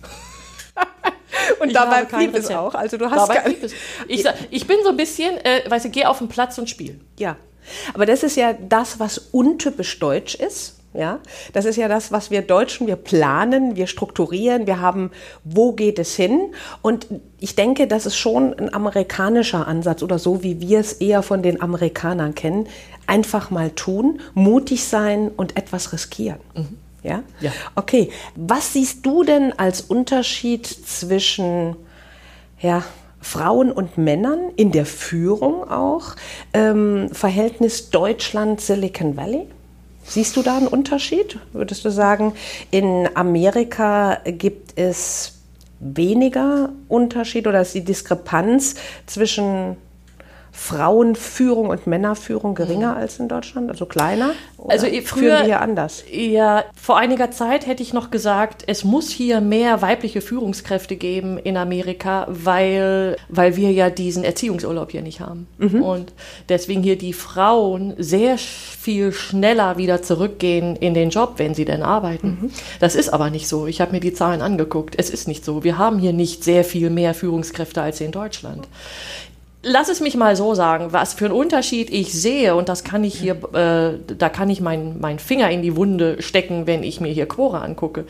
Und 1.60 1.68
Ich 1.68 1.74
dabei 1.74 2.04
blieb 2.04 2.34
es 2.34 2.50
auch. 2.50 2.74
Also 2.74 2.96
du 2.96 3.10
hast 3.10 3.28
Dabei. 3.28 3.54
Ich, 4.08 4.22
sag- 4.22 4.34
ich 4.50 4.66
bin 4.66 4.78
so 4.82 4.90
ein 4.90 4.96
bisschen, 4.96 5.36
äh, 5.44 5.62
weißt 5.68 5.86
du, 5.86 5.90
geh 5.90 6.04
auf 6.04 6.18
den 6.18 6.28
Platz 6.28 6.58
und 6.58 6.68
spiel. 6.68 7.00
Ja, 7.18 7.36
aber 7.94 8.06
das 8.06 8.22
ist 8.22 8.36
ja 8.36 8.52
das, 8.52 8.98
was 9.00 9.18
untypisch 9.18 9.98
deutsch 9.98 10.34
ist. 10.34 10.74
Ja, 10.94 11.20
das 11.52 11.66
ist 11.66 11.76
ja 11.76 11.88
das, 11.88 12.10
was 12.10 12.30
wir 12.30 12.40
Deutschen, 12.40 12.86
wir 12.86 12.96
planen, 12.96 13.76
wir 13.76 13.86
strukturieren, 13.86 14.66
wir 14.66 14.80
haben, 14.80 15.10
wo 15.44 15.72
geht 15.72 15.98
es 15.98 16.14
hin? 16.16 16.54
Und 16.80 17.06
ich 17.38 17.54
denke, 17.54 17.86
das 17.86 18.06
ist 18.06 18.16
schon 18.16 18.54
ein 18.58 18.72
amerikanischer 18.72 19.66
Ansatz 19.68 20.02
oder 20.02 20.18
so, 20.18 20.42
wie 20.42 20.58
wir 20.62 20.80
es 20.80 20.94
eher 20.94 21.22
von 21.22 21.42
den 21.42 21.60
Amerikanern 21.60 22.34
kennen. 22.34 22.66
Einfach 23.06 23.50
mal 23.50 23.70
tun, 23.72 24.20
mutig 24.32 24.84
sein 24.84 25.30
und 25.36 25.58
etwas 25.58 25.92
riskieren. 25.92 26.40
Ja? 27.02 27.22
Ja. 27.40 27.52
Okay. 27.74 28.10
Was 28.34 28.72
siehst 28.72 29.04
du 29.06 29.22
denn 29.22 29.52
als 29.58 29.80
Unterschied 29.80 30.66
zwischen 30.66 31.76
ja, 32.60 32.82
Frauen 33.20 33.72
und 33.72 33.98
Männern 33.98 34.50
in 34.54 34.70
der 34.70 34.86
Führung 34.86 35.68
auch. 35.68 36.14
Ähm, 36.52 37.08
Verhältnis 37.12 37.90
Deutschland-Silicon 37.90 39.16
Valley. 39.16 39.46
Siehst 40.04 40.36
du 40.36 40.42
da 40.42 40.56
einen 40.56 40.68
Unterschied? 40.68 41.38
Würdest 41.52 41.84
du 41.84 41.90
sagen, 41.90 42.34
in 42.70 43.08
Amerika 43.14 44.20
gibt 44.24 44.78
es 44.78 45.32
weniger 45.80 46.70
Unterschied 46.88 47.48
oder 47.48 47.60
ist 47.60 47.74
die 47.74 47.84
Diskrepanz 47.84 48.76
zwischen 49.06 49.76
Frauenführung 50.58 51.68
und 51.68 51.86
Männerführung 51.86 52.54
geringer 52.54 52.96
als 52.96 53.18
in 53.20 53.28
Deutschland, 53.28 53.70
also 53.70 53.84
kleiner? 53.86 54.30
Also, 54.66 54.86
früher- 55.04 55.42
hier 55.44 55.60
anders. 55.60 56.02
Ja, 56.10 56.64
vor 56.74 56.96
einiger 56.96 57.30
Zeit 57.30 57.66
hätte 57.66 57.82
ich 57.82 57.92
noch 57.92 58.10
gesagt, 58.10 58.64
es 58.66 58.82
muss 58.82 59.10
hier 59.10 59.40
mehr 59.42 59.82
weibliche 59.82 60.20
Führungskräfte 60.22 60.96
geben 60.96 61.38
in 61.38 61.56
Amerika, 61.56 62.26
weil, 62.30 63.16
weil 63.28 63.56
wir 63.56 63.70
ja 63.70 63.90
diesen 63.90 64.24
Erziehungsurlaub 64.24 64.90
hier 64.90 65.02
nicht 65.02 65.20
haben. 65.20 65.46
Und 65.58 66.12
deswegen 66.48 66.82
hier 66.82 66.96
die 66.96 67.12
Frauen 67.12 67.94
sehr 67.98 68.38
viel 68.38 69.12
schneller 69.12 69.76
wieder 69.76 70.02
zurückgehen 70.02 70.74
in 70.76 70.94
den 70.94 71.10
Job, 71.10 71.34
wenn 71.36 71.54
sie 71.54 71.66
denn 71.66 71.82
arbeiten. 71.82 72.50
Das 72.80 72.94
ist 72.96 73.10
aber 73.10 73.30
nicht 73.30 73.46
so. 73.46 73.66
Ich 73.66 73.80
habe 73.80 73.92
mir 73.92 74.00
die 74.00 74.14
Zahlen 74.14 74.40
angeguckt. 74.40 74.94
Es 74.98 75.10
ist 75.10 75.28
nicht 75.28 75.44
so. 75.44 75.64
Wir 75.64 75.76
haben 75.78 75.98
hier 75.98 76.12
nicht 76.14 76.42
sehr 76.44 76.64
viel 76.64 76.88
mehr 76.90 77.12
Führungskräfte 77.14 77.82
als 77.82 78.00
in 78.00 78.10
Deutschland. 78.10 78.66
Lass 79.68 79.88
es 79.88 79.98
mich 79.98 80.16
mal 80.16 80.36
so 80.36 80.54
sagen, 80.54 80.92
was 80.92 81.14
für 81.14 81.24
einen 81.24 81.34
Unterschied 81.34 81.90
ich 81.90 82.12
sehe, 82.12 82.54
und 82.54 82.68
das 82.68 82.84
kann 82.84 83.02
ich 83.02 83.18
hier, 83.18 83.34
äh, 83.52 83.98
da 84.16 84.28
kann 84.28 84.48
ich 84.48 84.60
meinen 84.60 85.00
mein 85.00 85.18
Finger 85.18 85.50
in 85.50 85.60
die 85.60 85.74
Wunde 85.74 86.22
stecken, 86.22 86.68
wenn 86.68 86.84
ich 86.84 87.00
mir 87.00 87.12
hier 87.12 87.26
Quora 87.26 87.62
angucke. 87.62 88.04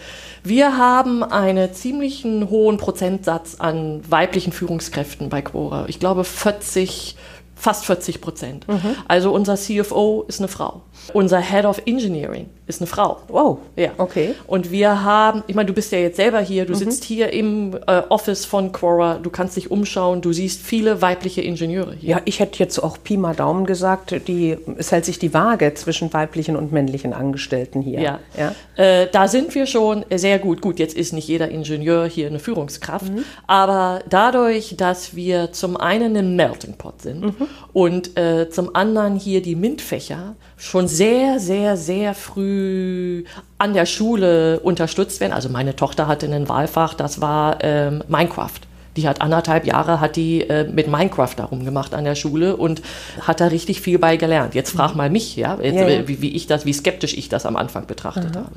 Wir 0.44 0.76
haben 0.76 1.22
einen 1.24 1.72
ziemlichen 1.72 2.50
hohen 2.50 2.76
Prozentsatz 2.76 3.54
an 3.58 4.02
weiblichen 4.06 4.52
Führungskräften 4.52 5.30
bei 5.30 5.40
Quora. 5.40 5.86
Ich 5.88 5.98
glaube 5.98 6.24
40, 6.24 7.16
fast 7.54 7.86
40 7.86 8.20
Prozent. 8.20 8.66
Also 9.08 9.32
unser 9.32 9.56
CFO 9.56 10.26
ist 10.28 10.40
eine 10.40 10.48
Frau. 10.48 10.82
Unser 11.12 11.40
Head 11.40 11.64
of 11.64 11.82
Engineering 11.86 12.48
ist 12.66 12.80
eine 12.80 12.88
Frau. 12.88 13.18
Wow. 13.28 13.58
Ja. 13.76 13.90
Okay. 13.96 14.34
Und 14.46 14.70
wir 14.70 15.04
haben, 15.04 15.44
ich 15.46 15.54
meine, 15.54 15.66
du 15.66 15.72
bist 15.72 15.92
ja 15.92 15.98
jetzt 15.98 16.16
selber 16.16 16.40
hier, 16.40 16.66
du 16.66 16.74
sitzt 16.74 17.04
hier 17.04 17.32
im 17.32 17.74
äh, 17.86 18.02
Office 18.08 18.44
von 18.44 18.72
Quora, 18.72 19.18
du 19.22 19.30
kannst 19.30 19.56
dich 19.56 19.70
umschauen, 19.70 20.20
du 20.20 20.32
siehst 20.32 20.62
viele 20.62 21.00
weibliche 21.00 21.42
Ingenieure 21.42 21.94
hier. 21.94 22.10
Ja, 22.10 22.22
ich 22.24 22.40
hätte 22.40 22.58
jetzt 22.58 22.78
auch 22.80 22.98
Pi 23.02 23.16
mal 23.16 23.36
Daumen 23.36 23.66
gesagt, 23.66 24.14
die, 24.26 24.56
es 24.78 24.90
hält 24.90 25.04
sich 25.04 25.18
die 25.18 25.32
Waage 25.32 25.74
zwischen 25.74 26.12
weiblichen 26.12 26.56
und 26.56 26.72
männlichen 26.72 27.12
Angestellten 27.12 27.82
hier. 27.82 28.00
Ja, 28.00 28.18
ja? 28.36 28.54
Äh, 28.76 29.08
da 29.12 29.28
sind 29.28 29.54
wir 29.54 29.66
schon 29.66 30.04
sehr 30.12 30.40
gut. 30.40 30.60
Gut, 30.60 30.80
jetzt 30.80 30.96
ist 30.96 31.12
nicht 31.12 31.28
jeder 31.28 31.48
Ingenieur 31.48 32.06
hier 32.06 32.26
eine 32.26 32.40
Führungskraft, 32.40 33.12
aber 33.46 34.00
dadurch, 34.08 34.74
dass 34.76 35.14
wir 35.14 35.52
zum 35.52 35.76
einen 35.76 36.16
ein 36.16 36.34
Melting 36.34 36.74
Pot 36.74 37.02
sind 37.02 37.34
und 37.72 38.16
äh, 38.18 38.50
zum 38.50 38.74
anderen 38.74 39.16
hier 39.16 39.40
die 39.40 39.54
MINT-Fächer 39.54 40.34
schon 40.56 40.88
sehr, 40.88 41.38
sehr, 41.38 41.76
sehr 41.76 42.14
früh 42.14 43.24
an 43.58 43.74
der 43.74 43.86
Schule 43.86 44.60
unterstützt 44.60 45.20
werden. 45.20 45.32
Also 45.32 45.48
meine 45.48 45.76
Tochter 45.76 46.08
hatte 46.08 46.26
ein 46.26 46.48
Wahlfach, 46.48 46.94
das 46.94 47.20
war 47.20 47.58
ähm, 47.62 48.02
Minecraft. 48.08 48.65
Die 48.96 49.08
hat 49.08 49.20
anderthalb 49.20 49.66
Jahre 49.66 50.00
hat 50.00 50.16
die 50.16 50.42
äh, 50.42 50.64
mit 50.64 50.88
Minecraft 50.88 51.34
darum 51.36 51.64
gemacht 51.64 51.94
an 51.94 52.04
der 52.04 52.14
Schule 52.14 52.56
und 52.56 52.82
hat 53.20 53.40
da 53.40 53.46
richtig 53.46 53.80
viel 53.80 53.98
bei 53.98 54.16
gelernt. 54.16 54.54
Jetzt 54.54 54.72
frag 54.72 54.94
mal 54.94 55.10
mich, 55.10 55.36
ja, 55.36 55.58
jetzt, 55.60 55.76
Ja, 55.76 55.88
ja. 55.88 56.08
Wie, 56.08 56.20
wie 56.22 56.34
ich 56.34 56.46
das, 56.46 56.64
wie 56.64 56.72
skeptisch 56.72 57.16
ich 57.16 57.28
das 57.28 57.46
am 57.46 57.56
Anfang 57.56 57.86
betrachtet 57.86 58.36
habe. 58.36 58.50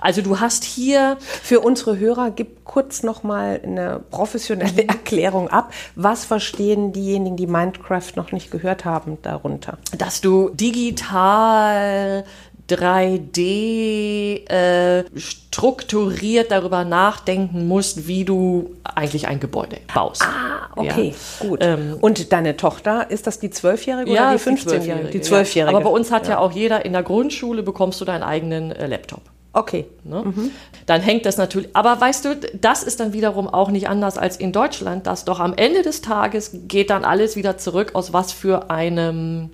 Also 0.00 0.22
du 0.22 0.40
hast 0.40 0.64
hier 0.64 1.18
Für 1.20 1.60
unsere 1.60 1.98
Hörer 1.98 2.30
gib 2.30 2.64
kurz 2.64 3.02
noch 3.02 3.22
mal 3.22 3.60
eine 3.62 4.00
professionelle 4.10 4.84
Erklärung 4.88 5.48
ab. 5.48 5.72
Was 5.94 6.24
verstehen 6.24 6.92
diejenigen, 6.92 7.36
die 7.36 7.46
Minecraft 7.46 8.12
noch 8.16 8.32
nicht 8.32 8.50
gehört 8.50 8.84
haben, 8.84 9.18
darunter? 9.22 9.78
dass 9.96 10.20
du 10.20 10.50
digital 10.50 12.24
3D 12.70 14.48
äh, 14.48 15.04
strukturiert 15.16 16.50
darüber 16.50 16.84
nachdenken 16.84 17.66
musst, 17.68 18.06
wie 18.06 18.24
du 18.24 18.76
eigentlich 18.84 19.28
ein 19.28 19.40
Gebäude 19.40 19.78
baust. 19.92 20.22
Ah, 20.22 20.68
okay, 20.76 21.14
gut. 21.40 21.60
Ähm, 21.62 21.96
Und 22.00 22.32
deine 22.32 22.56
Tochter, 22.56 23.10
ist 23.10 23.26
das 23.26 23.40
die 23.40 23.50
Zwölfjährige 23.50 24.10
oder 24.10 24.30
die 24.30 24.36
ist 24.36 24.46
15-Jährige? 24.46 25.10
Die 25.10 25.20
Zwölfjährige. 25.20 25.76
Aber 25.76 25.84
bei 25.84 25.90
uns 25.90 26.10
hat 26.10 26.28
ja. 26.28 26.38
auch 26.38 26.52
jeder 26.52 26.84
in 26.84 26.92
der 26.92 27.02
Grundschule 27.02 27.62
bekommst 27.62 28.00
du 28.00 28.04
deinen 28.04 28.22
eigenen 28.22 28.72
äh, 28.72 28.86
Laptop. 28.86 29.22
Okay. 29.52 29.86
Ne? 30.04 30.32
Dann 30.86 31.00
hängt 31.00 31.26
das 31.26 31.36
natürlich. 31.36 31.70
Aber 31.74 32.00
weißt 32.00 32.24
du, 32.24 32.36
das 32.54 32.84
ist 32.84 33.00
dann 33.00 33.12
wiederum 33.12 33.48
auch 33.48 33.70
nicht 33.70 33.88
anders 33.88 34.16
als 34.16 34.36
in 34.36 34.52
Deutschland, 34.52 35.06
dass 35.06 35.24
doch 35.24 35.40
am 35.40 35.54
Ende 35.54 35.82
des 35.82 36.02
Tages 36.02 36.52
geht 36.68 36.90
dann 36.90 37.04
alles 37.04 37.34
wieder 37.34 37.58
zurück, 37.58 37.90
aus 37.94 38.12
was 38.12 38.32
für 38.32 38.70
einem 38.70 39.50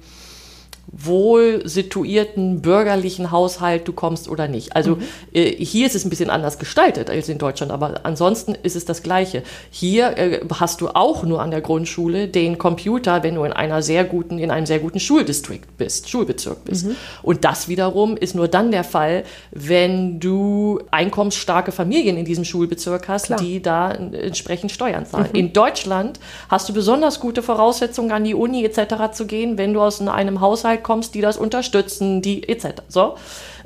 wohl 0.88 1.66
situierten 1.66 2.62
bürgerlichen 2.62 3.30
Haushalt 3.30 3.86
du 3.88 3.92
kommst 3.92 4.28
oder 4.28 4.48
nicht. 4.48 4.76
Also 4.76 4.98
äh, 5.32 5.50
hier 5.56 5.86
ist 5.86 5.94
es 5.94 6.04
ein 6.04 6.10
bisschen 6.10 6.30
anders 6.30 6.58
gestaltet 6.58 7.10
als 7.10 7.28
in 7.28 7.38
Deutschland, 7.38 7.72
aber 7.72 8.00
ansonsten 8.04 8.54
ist 8.62 8.76
es 8.76 8.84
das 8.84 9.02
Gleiche. 9.02 9.42
Hier 9.70 10.16
äh, 10.16 10.40
hast 10.54 10.80
du 10.80 10.88
auch 10.88 11.24
nur 11.24 11.42
an 11.42 11.50
der 11.50 11.60
Grundschule 11.60 12.28
den 12.28 12.56
Computer, 12.58 13.22
wenn 13.22 13.34
du 13.34 13.44
in 13.44 13.52
einer 13.52 13.82
sehr 13.82 14.04
guten, 14.04 14.38
in 14.38 14.50
einem 14.50 14.66
sehr 14.66 14.78
guten 14.78 15.00
Schuldistrikt 15.00 15.76
bist, 15.76 16.08
Schulbezirk 16.08 16.64
bist. 16.64 16.86
Und 17.22 17.44
das 17.44 17.68
wiederum 17.68 18.16
ist 18.16 18.34
nur 18.34 18.48
dann 18.48 18.70
der 18.70 18.84
Fall, 18.84 19.24
wenn 19.50 20.20
du 20.20 20.80
einkommensstarke 20.90 21.72
Familien 21.72 22.16
in 22.16 22.24
diesem 22.24 22.44
Schulbezirk 22.44 23.08
hast, 23.08 23.26
Klar. 23.26 23.40
die 23.40 23.60
da 23.60 23.90
entsprechend 23.90 24.70
Steuern 24.70 25.04
zahlen. 25.04 25.30
In 25.32 25.52
Deutschland 25.52 26.20
hast 26.48 26.68
du 26.68 26.72
besonders 26.72 27.20
gute 27.20 27.42
Voraussetzungen, 27.42 28.12
an 28.12 28.24
die 28.24 28.34
Uni 28.34 28.64
etc. 28.64 29.12
zu 29.12 29.26
gehen, 29.26 29.58
wenn 29.58 29.74
du 29.74 29.80
aus 29.80 30.00
einem 30.00 30.40
Haushalt 30.40 30.75
Umfeld 30.76 30.82
kommst, 30.82 31.14
die 31.14 31.20
das 31.20 31.36
unterstützen, 31.36 32.22
die 32.22 32.48
etc. 32.48 32.82
So. 32.88 33.16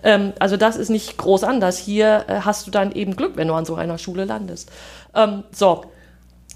Ähm, 0.02 0.32
also 0.38 0.56
das 0.56 0.76
ist 0.76 0.90
nicht 0.90 1.16
groß 1.18 1.44
anders. 1.44 1.78
Hier 1.78 2.24
äh, 2.28 2.40
hast 2.40 2.66
du 2.66 2.70
dann 2.70 2.92
eben 2.92 3.16
Glück, 3.16 3.36
wenn 3.36 3.48
du 3.48 3.54
an 3.54 3.64
so 3.64 3.74
einer 3.74 3.98
Schule 3.98 4.24
landest. 4.24 4.70
Ähm, 5.14 5.44
so, 5.52 5.84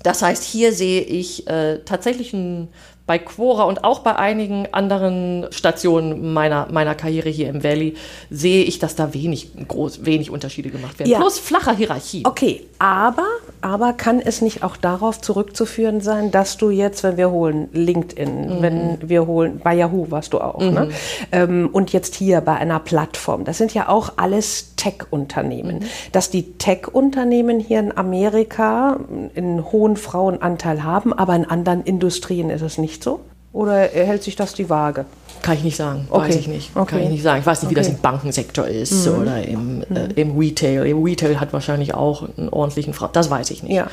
das 0.02 0.22
heißt, 0.22 0.42
hier 0.42 0.72
sehe 0.72 1.02
ich 1.02 1.46
äh, 1.46 1.78
tatsächlich 1.84 2.32
ein 2.32 2.68
bei 3.06 3.18
Quora 3.18 3.64
und 3.64 3.84
auch 3.84 3.98
bei 3.98 4.16
einigen 4.16 4.66
anderen 4.72 5.46
Stationen 5.50 6.32
meiner, 6.32 6.68
meiner 6.72 6.94
Karriere 6.94 7.28
hier 7.28 7.50
im 7.50 7.62
Valley 7.62 7.96
sehe 8.30 8.64
ich, 8.64 8.78
dass 8.78 8.96
da 8.96 9.12
wenig, 9.12 9.50
groß, 9.68 10.06
wenig 10.06 10.30
Unterschiede 10.30 10.70
gemacht 10.70 10.98
werden. 10.98 11.10
Ja. 11.10 11.18
Plus 11.18 11.38
flacher 11.38 11.76
Hierarchie. 11.76 12.22
Okay, 12.24 12.62
aber, 12.78 13.26
aber 13.60 13.92
kann 13.92 14.20
es 14.20 14.40
nicht 14.40 14.62
auch 14.62 14.78
darauf 14.78 15.20
zurückzuführen 15.20 16.00
sein, 16.00 16.30
dass 16.30 16.56
du 16.56 16.70
jetzt, 16.70 17.02
wenn 17.02 17.18
wir 17.18 17.30
holen 17.30 17.68
LinkedIn, 17.72 18.62
wenn 18.62 18.98
wir 19.06 19.26
holen, 19.26 19.60
bei 19.62 19.74
Yahoo 19.74 20.10
warst 20.10 20.32
du 20.32 20.40
auch, 20.40 20.60
ne? 20.60 20.88
Ähm, 21.30 21.68
und 21.72 21.92
jetzt 21.92 22.14
hier 22.14 22.40
bei 22.40 22.54
einer 22.54 22.80
Plattform, 22.80 23.44
das 23.44 23.58
sind 23.58 23.74
ja 23.74 23.90
auch 23.90 24.14
alles 24.16 24.76
Tech-Unternehmen, 24.76 25.84
dass 26.12 26.30
die 26.30 26.54
Tech-Unternehmen 26.54 27.60
hier 27.60 27.80
in 27.80 27.96
Amerika 27.96 28.98
einen 29.36 29.72
hohen 29.72 29.96
Frauenanteil 29.96 30.84
haben, 30.84 31.12
aber 31.12 31.36
in 31.36 31.44
anderen 31.44 31.82
Industrien 31.82 32.48
ist 32.48 32.62
es 32.62 32.78
nicht 32.78 32.93
so? 33.02 33.20
Oder 33.52 33.82
hält 33.82 34.22
sich 34.22 34.34
das 34.36 34.52
die 34.54 34.68
Waage? 34.68 35.04
Kann 35.42 35.56
ich 35.56 35.62
nicht 35.64 35.76
sagen, 35.76 36.06
Okay. 36.10 36.28
weiß 36.28 36.36
ich 36.36 36.48
nicht. 36.48 36.74
Kann 36.74 36.82
Okay. 36.84 37.02
ich 37.04 37.10
nicht 37.10 37.22
sagen. 37.22 37.40
Ich 37.40 37.46
weiß 37.46 37.62
nicht, 37.62 37.70
wie 37.70 37.74
das 37.74 37.86
Okay. 37.86 37.96
im 37.96 38.02
Bankensektor 38.02 38.66
ist 38.66 39.06
oder 39.06 39.42
im, 39.46 39.82
äh, 39.94 40.08
im 40.16 40.36
Retail. 40.38 40.86
Im 40.86 41.02
Retail 41.04 41.38
hat 41.38 41.52
wahrscheinlich 41.52 41.94
auch 41.94 42.26
einen 42.36 42.48
ordentlichen 42.48 42.94
Frau. 42.94 43.08
Das 43.08 43.30
weiß 43.30 43.50
ich 43.50 43.62
nicht. 43.62 43.72
Ja. 43.74 43.86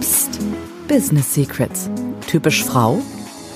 Psst. 0.00 0.38
Business 0.88 1.34
Secrets. 1.34 1.90
Typisch 2.26 2.64
Frau? 2.64 2.98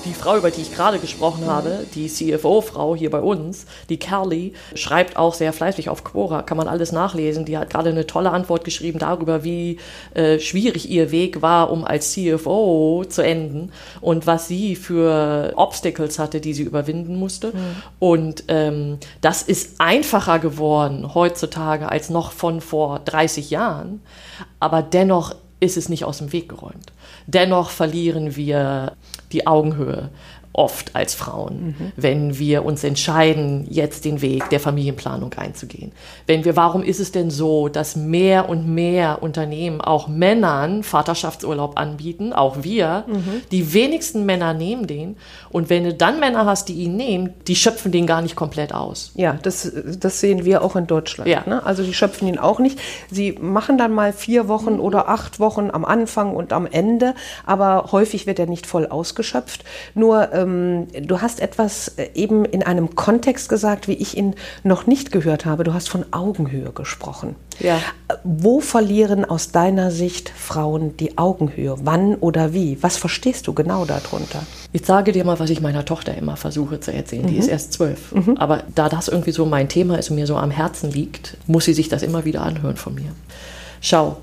Die 0.05 0.13
Frau, 0.13 0.37
über 0.37 0.51
die 0.51 0.61
ich 0.61 0.75
gerade 0.75 0.99
gesprochen 0.99 1.45
habe, 1.45 1.85
die 1.95 2.07
CFO-Frau 2.07 2.93
hier 2.93 3.09
bei 3.09 3.21
uns, 3.21 3.65
die 3.87 3.97
Carly, 3.97 4.53
schreibt 4.75 5.15
auch 5.15 5.33
sehr 5.33 5.53
fleißig 5.53 5.87
auf 5.87 6.03
Quora, 6.03 6.41
kann 6.41 6.57
man 6.57 6.67
alles 6.67 6.91
nachlesen. 6.91 7.45
Die 7.45 7.57
hat 7.57 7.69
gerade 7.69 7.91
eine 7.91 8.05
tolle 8.05 8.31
Antwort 8.31 8.65
geschrieben 8.65 8.99
darüber, 8.99 9.45
wie 9.45 9.77
äh, 10.13 10.39
schwierig 10.39 10.89
ihr 10.89 11.11
Weg 11.11 11.41
war, 11.41 11.71
um 11.71 11.85
als 11.85 12.11
CFO 12.11 13.05
zu 13.07 13.23
enden 13.23 13.71
und 14.01 14.27
was 14.27 14.49
sie 14.49 14.75
für 14.75 15.53
Obstacles 15.55 16.19
hatte, 16.19 16.41
die 16.41 16.53
sie 16.53 16.63
überwinden 16.63 17.15
musste. 17.15 17.53
Und 17.99 18.43
ähm, 18.49 18.97
das 19.21 19.41
ist 19.41 19.79
einfacher 19.79 20.39
geworden 20.39 21.13
heutzutage 21.13 21.87
als 21.87 22.09
noch 22.09 22.33
von 22.33 22.59
vor 22.59 22.99
30 22.99 23.49
Jahren, 23.51 24.01
aber 24.59 24.81
dennoch 24.81 25.35
ist 25.63 25.77
es 25.77 25.87
nicht 25.87 26.03
aus 26.03 26.17
dem 26.17 26.33
Weg 26.33 26.49
geräumt. 26.49 26.91
Dennoch 27.25 27.69
verlieren 27.69 28.35
wir 28.35 28.93
die 29.33 29.47
Augenhöhe 29.47 30.09
oft 30.53 30.95
als 30.95 31.15
Frauen, 31.15 31.75
wenn 31.95 32.37
wir 32.37 32.63
uns 32.63 32.83
entscheiden, 32.83 33.65
jetzt 33.69 34.05
den 34.05 34.21
Weg 34.21 34.49
der 34.49 34.59
Familienplanung 34.59 35.33
einzugehen. 35.33 35.91
Wenn 36.27 36.45
wir, 36.45 36.55
warum 36.55 36.83
ist 36.83 36.99
es 36.99 37.11
denn 37.11 37.31
so, 37.31 37.69
dass 37.69 37.95
mehr 37.95 38.49
und 38.49 38.67
mehr 38.67 39.23
Unternehmen 39.23 39.81
auch 39.81 40.07
Männern 40.07 40.83
Vaterschaftsurlaub 40.83 41.79
anbieten, 41.79 42.33
auch 42.33 42.63
wir, 42.63 43.05
die 43.51 43.73
wenigsten 43.73 44.25
Männer 44.25 44.53
nehmen 44.53 44.87
den 44.87 45.17
und 45.49 45.69
wenn 45.69 45.83
du 45.83 45.93
dann 45.93 46.19
Männer 46.19 46.45
hast, 46.45 46.69
die 46.69 46.75
ihn 46.75 46.95
nehmen, 46.95 47.33
die 47.47 47.55
schöpfen 47.55 47.91
den 47.91 48.05
gar 48.05 48.21
nicht 48.21 48.35
komplett 48.35 48.73
aus. 48.73 49.11
Ja, 49.15 49.37
das, 49.41 49.71
das 49.99 50.19
sehen 50.19 50.45
wir 50.45 50.61
auch 50.61 50.75
in 50.75 50.87
Deutschland. 50.87 51.29
Ja. 51.29 51.43
Ne? 51.45 51.65
Also 51.65 51.83
die 51.83 51.93
schöpfen 51.93 52.27
ihn 52.27 52.37
auch 52.37 52.59
nicht. 52.59 52.79
Sie 53.09 53.33
machen 53.33 53.77
dann 53.77 53.91
mal 53.91 54.13
vier 54.13 54.43
Mhm. 54.43 54.47
Wochen 54.47 54.79
oder 54.79 55.09
acht 55.09 55.39
Wochen 55.39 55.69
am 55.71 55.85
Anfang 55.85 56.35
und 56.35 56.53
am 56.53 56.65
Ende, 56.65 57.15
aber 57.45 57.89
häufig 57.91 58.27
wird 58.27 58.39
er 58.39 58.45
nicht 58.45 58.65
voll 58.65 58.87
ausgeschöpft. 58.87 59.63
Nur 59.95 60.33
ähm, 60.43 60.87
du 61.07 61.21
hast 61.21 61.39
etwas 61.39 61.89
äh, 61.97 62.09
eben 62.13 62.45
in 62.45 62.63
einem 62.63 62.95
Kontext 62.95 63.49
gesagt, 63.49 63.87
wie 63.87 63.93
ich 63.93 64.17
ihn 64.17 64.35
noch 64.63 64.87
nicht 64.87 65.11
gehört 65.11 65.45
habe. 65.45 65.63
Du 65.63 65.73
hast 65.73 65.89
von 65.89 66.05
Augenhöhe 66.11 66.71
gesprochen. 66.71 67.35
Ja. 67.59 67.79
Wo 68.23 68.59
verlieren 68.59 69.25
aus 69.25 69.51
deiner 69.51 69.91
Sicht 69.91 70.29
Frauen 70.29 70.97
die 70.97 71.17
Augenhöhe? 71.17 71.75
Wann 71.83 72.15
oder 72.15 72.53
wie? 72.53 72.77
Was 72.81 72.97
verstehst 72.97 73.47
du 73.47 73.53
genau 73.53 73.85
darunter? 73.85 74.43
Ich 74.71 74.85
sage 74.85 75.11
dir 75.11 75.23
mal, 75.25 75.39
was 75.39 75.49
ich 75.49 75.61
meiner 75.61 75.85
Tochter 75.85 76.15
immer 76.15 76.35
versuche 76.35 76.79
zu 76.79 76.91
erzählen. 76.93 77.27
Die 77.27 77.37
ist 77.37 77.47
erst 77.47 77.73
zwölf. 77.73 78.13
Aber 78.37 78.63
da 78.75 78.89
das 78.89 79.07
irgendwie 79.07 79.31
so 79.31 79.45
mein 79.45 79.69
Thema 79.69 79.99
ist 79.99 80.09
und 80.09 80.15
mir 80.15 80.27
so 80.27 80.35
am 80.35 80.51
Herzen 80.51 80.91
liegt, 80.91 81.37
muss 81.47 81.65
sie 81.65 81.73
sich 81.73 81.89
das 81.89 82.03
immer 82.03 82.25
wieder 82.25 82.41
anhören 82.41 82.77
von 82.77 82.95
mir. 82.95 83.11
Schau, 83.81 84.17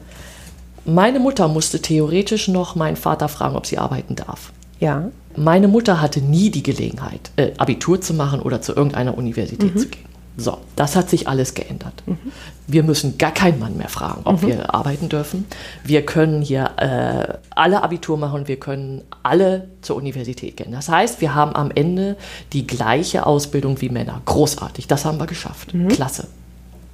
meine 0.84 1.20
Mutter 1.20 1.48
musste 1.48 1.80
theoretisch 1.80 2.48
noch 2.48 2.74
meinen 2.74 2.96
Vater 2.96 3.28
fragen, 3.28 3.56
ob 3.56 3.66
sie 3.66 3.78
arbeiten 3.78 4.16
darf. 4.16 4.52
Ja. 4.80 5.10
Meine 5.36 5.68
Mutter 5.68 6.00
hatte 6.00 6.20
nie 6.20 6.50
die 6.50 6.62
Gelegenheit, 6.62 7.30
äh, 7.36 7.52
Abitur 7.58 8.00
zu 8.00 8.14
machen 8.14 8.40
oder 8.40 8.60
zu 8.60 8.74
irgendeiner 8.74 9.16
Universität 9.16 9.78
zu 9.78 9.88
gehen. 9.88 10.10
So, 10.36 10.58
das 10.76 10.96
hat 10.96 11.10
sich 11.10 11.28
alles 11.28 11.54
geändert. 11.54 12.02
Wir 12.66 12.82
müssen 12.82 13.18
gar 13.18 13.32
keinen 13.32 13.58
Mann 13.58 13.76
mehr 13.76 13.88
fragen, 13.88 14.22
ob 14.24 14.42
wir 14.42 14.74
arbeiten 14.74 15.08
dürfen. 15.08 15.44
Wir 15.84 16.06
können 16.06 16.40
hier 16.40 16.70
äh, 16.76 17.34
alle 17.50 17.82
Abitur 17.82 18.16
machen, 18.16 18.48
wir 18.48 18.58
können 18.58 19.02
alle 19.22 19.68
zur 19.82 19.96
Universität 19.96 20.56
gehen. 20.56 20.72
Das 20.72 20.88
heißt, 20.88 21.20
wir 21.20 21.34
haben 21.34 21.54
am 21.54 21.70
Ende 21.70 22.16
die 22.52 22.66
gleiche 22.66 23.26
Ausbildung 23.26 23.80
wie 23.80 23.90
Männer. 23.90 24.22
Großartig, 24.24 24.86
das 24.86 25.04
haben 25.04 25.18
wir 25.18 25.26
geschafft. 25.26 25.74
Klasse. 25.88 26.28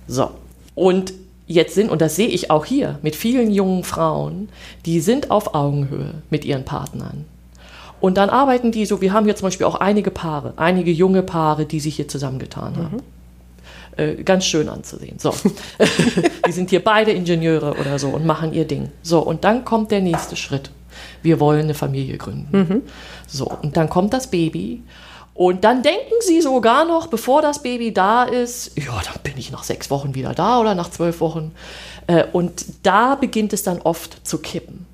So, 0.09 0.31
und 0.75 1.13
jetzt 1.47 1.75
sind, 1.75 1.91
und 1.91 2.01
das 2.01 2.17
sehe 2.17 2.29
ich 2.29 2.51
auch 2.51 2.65
hier 2.65 2.99
mit 3.03 3.15
vielen 3.15 3.53
jungen 3.53 3.85
Frauen, 3.85 4.49
die 4.87 5.01
sind 5.01 5.31
auf 5.31 5.55
Augenhöhe 5.55 6.15
mit 6.31 6.45
ihren 6.45 6.65
Partnern. 6.65 7.27
Und 8.01 8.17
dann 8.19 8.31
arbeiten 8.31 8.73
die 8.73 8.85
so, 8.87 9.01
wir 9.01 9.13
haben 9.13 9.25
hier 9.25 9.37
zum 9.37 9.47
Beispiel 9.47 9.67
auch 9.67 9.77
einige 9.77 10.11
Paare, 10.11 10.53
einige 10.57 10.91
junge 10.91 11.23
Paare, 11.23 11.65
die 11.67 11.81
sich 11.81 11.97
hier 11.97 12.09
zusammengetan 12.09 12.77
haben. 12.77 12.97
Äh, 13.97 14.23
ganz 14.23 14.45
schön 14.45 14.69
anzusehen. 14.69 15.19
So. 15.19 15.35
die 16.47 16.53
sind 16.53 16.69
hier 16.71 16.85
beide 16.85 17.13
Ingenieure 17.13 17.75
oder 17.81 17.99
so 17.99 18.09
und 18.09 18.27
machen 18.27 18.53
ihr 18.53 18.67
Ding. 18.67 18.91
So, 19.03 19.21
und 19.21 19.45
dann 19.45 19.65
kommt 19.65 19.91
der 19.91 20.01
nächste 20.03 20.37
Schritt. 20.37 20.71
Wir 21.23 21.41
wollen 21.41 21.63
eine 21.63 21.75
Familie 21.75 22.19
gründen. 22.19 22.47
So, 23.27 23.47
und 23.63 23.77
dann 23.77 23.89
kommt 23.89 24.13
das 24.13 24.31
Baby. 24.31 24.83
Und 25.33 25.65
dann 25.65 25.83
denken 25.83 26.15
sie 26.21 26.41
sogar 26.41 26.87
noch, 26.87 27.09
bevor 27.09 27.43
das 27.43 27.63
Baby 27.63 27.93
da 27.93 28.25
ist, 28.25 28.73
ja, 28.79 29.01
dann 29.05 29.23
bin 29.23 29.35
ich 29.37 29.51
nach 29.53 29.65
sechs 29.65 29.91
Wochen 29.91 30.15
wieder 30.15 30.33
da 30.33 30.61
oder 30.61 30.75
nach 30.75 30.91
zwölf 30.91 31.21
Wochen. 31.21 31.53
Äh, 32.07 32.25
Und 32.33 32.65
da 32.83 33.17
beginnt 33.17 33.53
es 33.53 33.63
dann 33.63 33.81
oft 33.83 34.27
zu 34.27 34.39
kippen. 34.39 34.86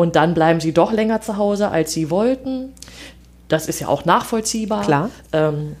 Und 0.00 0.16
dann 0.16 0.32
bleiben 0.32 0.60
sie 0.60 0.72
doch 0.72 0.92
länger 0.92 1.20
zu 1.20 1.36
Hause, 1.36 1.68
als 1.68 1.92
sie 1.92 2.08
wollten. 2.08 2.72
Das 3.48 3.66
ist 3.68 3.80
ja 3.80 3.88
auch 3.88 4.06
nachvollziehbar. 4.06 4.82
Klar. 4.82 5.10
Ähm, 5.34 5.76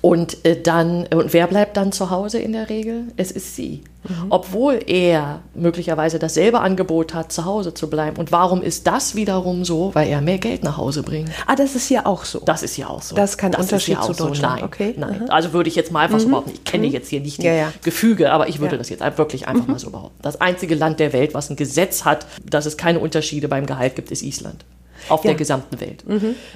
und 0.00 0.44
äh, 0.44 0.60
dann, 0.60 1.06
und 1.14 1.32
wer 1.32 1.46
bleibt 1.46 1.76
dann 1.76 1.92
zu 1.92 2.10
Hause 2.10 2.38
in 2.38 2.52
der 2.52 2.68
Regel? 2.68 3.04
Es 3.16 3.30
ist 3.30 3.56
sie. 3.56 3.82
Obwohl 4.30 4.78
er 4.86 5.40
möglicherweise 5.54 6.20
dasselbe 6.20 6.60
Angebot 6.60 7.12
hat, 7.12 7.32
zu 7.32 7.44
Hause 7.44 7.74
zu 7.74 7.90
bleiben. 7.90 8.16
Und 8.18 8.30
warum 8.30 8.62
ist 8.62 8.86
das 8.86 9.16
wiederum 9.16 9.64
so? 9.64 9.90
Weil 9.94 10.08
er 10.08 10.20
mehr 10.20 10.38
Geld 10.38 10.62
nach 10.62 10.76
Hause 10.76 11.02
bringt. 11.02 11.30
Ah, 11.46 11.56
das 11.56 11.74
ist 11.74 11.88
hier 11.88 12.06
auch 12.06 12.24
so. 12.24 12.38
Das 12.44 12.62
ist 12.62 12.76
ja 12.76 12.86
auch 12.88 13.02
so. 13.02 13.16
Das 13.16 13.30
ist 13.30 13.36
kein 13.38 13.52
ist 13.52 13.58
Unterschied 13.58 13.94
ja 13.94 14.02
zu 14.02 14.12
auch 14.12 14.14
so. 14.16 14.26
Deutschland. 14.28 14.54
Nein, 14.60 14.64
Okay. 14.64 14.94
nein. 14.96 15.22
Mhm. 15.24 15.30
Also 15.30 15.52
würde 15.52 15.68
ich 15.68 15.74
jetzt 15.74 15.90
mal 15.90 16.02
einfach 16.04 16.20
so 16.20 16.28
behaupten. 16.28 16.50
Ich 16.54 16.62
kenne 16.62 16.86
jetzt 16.86 17.08
hier 17.08 17.20
nicht 17.20 17.38
die 17.42 17.46
Ja, 17.46 17.54
ja. 17.54 17.72
Gefüge, 17.82 18.30
aber 18.30 18.48
ich 18.48 18.60
würde 18.60 18.76
Ja. 18.76 18.78
das 18.78 18.90
jetzt 18.90 19.02
wirklich 19.18 19.48
einfach 19.48 19.66
mal 19.66 19.78
so 19.80 19.90
behaupten. 19.90 20.18
Das 20.22 20.40
einzige 20.40 20.76
Land 20.76 21.00
der 21.00 21.12
Welt, 21.12 21.34
was 21.34 21.50
ein 21.50 21.56
Gesetz 21.56 22.04
hat, 22.04 22.26
dass 22.48 22.64
es 22.66 22.76
keine 22.76 23.00
Unterschiede 23.00 23.48
beim 23.48 23.66
Gehalt 23.66 23.96
gibt, 23.96 24.12
ist 24.12 24.22
Island. 24.22 24.64
Auf 25.08 25.24
Ja. 25.24 25.30
der 25.30 25.38
gesamten 25.38 25.80
Welt. 25.80 26.04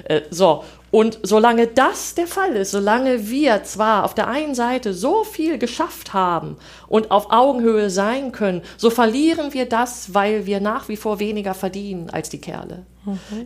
Äh, 0.05 0.21
so. 0.29 0.63
Und 0.91 1.19
solange 1.23 1.67
das 1.67 2.15
der 2.15 2.27
Fall 2.27 2.51
ist, 2.57 2.71
solange 2.71 3.29
wir 3.29 3.63
zwar 3.63 4.03
auf 4.03 4.13
der 4.13 4.27
einen 4.27 4.55
Seite 4.55 4.93
so 4.93 5.23
viel 5.23 5.57
geschafft 5.57 6.11
haben 6.13 6.57
und 6.89 7.11
auf 7.11 7.31
Augenhöhe 7.31 7.89
sein 7.89 8.33
können, 8.33 8.61
so 8.75 8.89
verlieren 8.89 9.53
wir 9.53 9.67
das, 9.69 10.13
weil 10.13 10.45
wir 10.45 10.59
nach 10.59 10.89
wie 10.89 10.97
vor 10.97 11.19
weniger 11.19 11.53
verdienen 11.53 12.09
als 12.09 12.29
die 12.29 12.41
Kerle. 12.41 12.85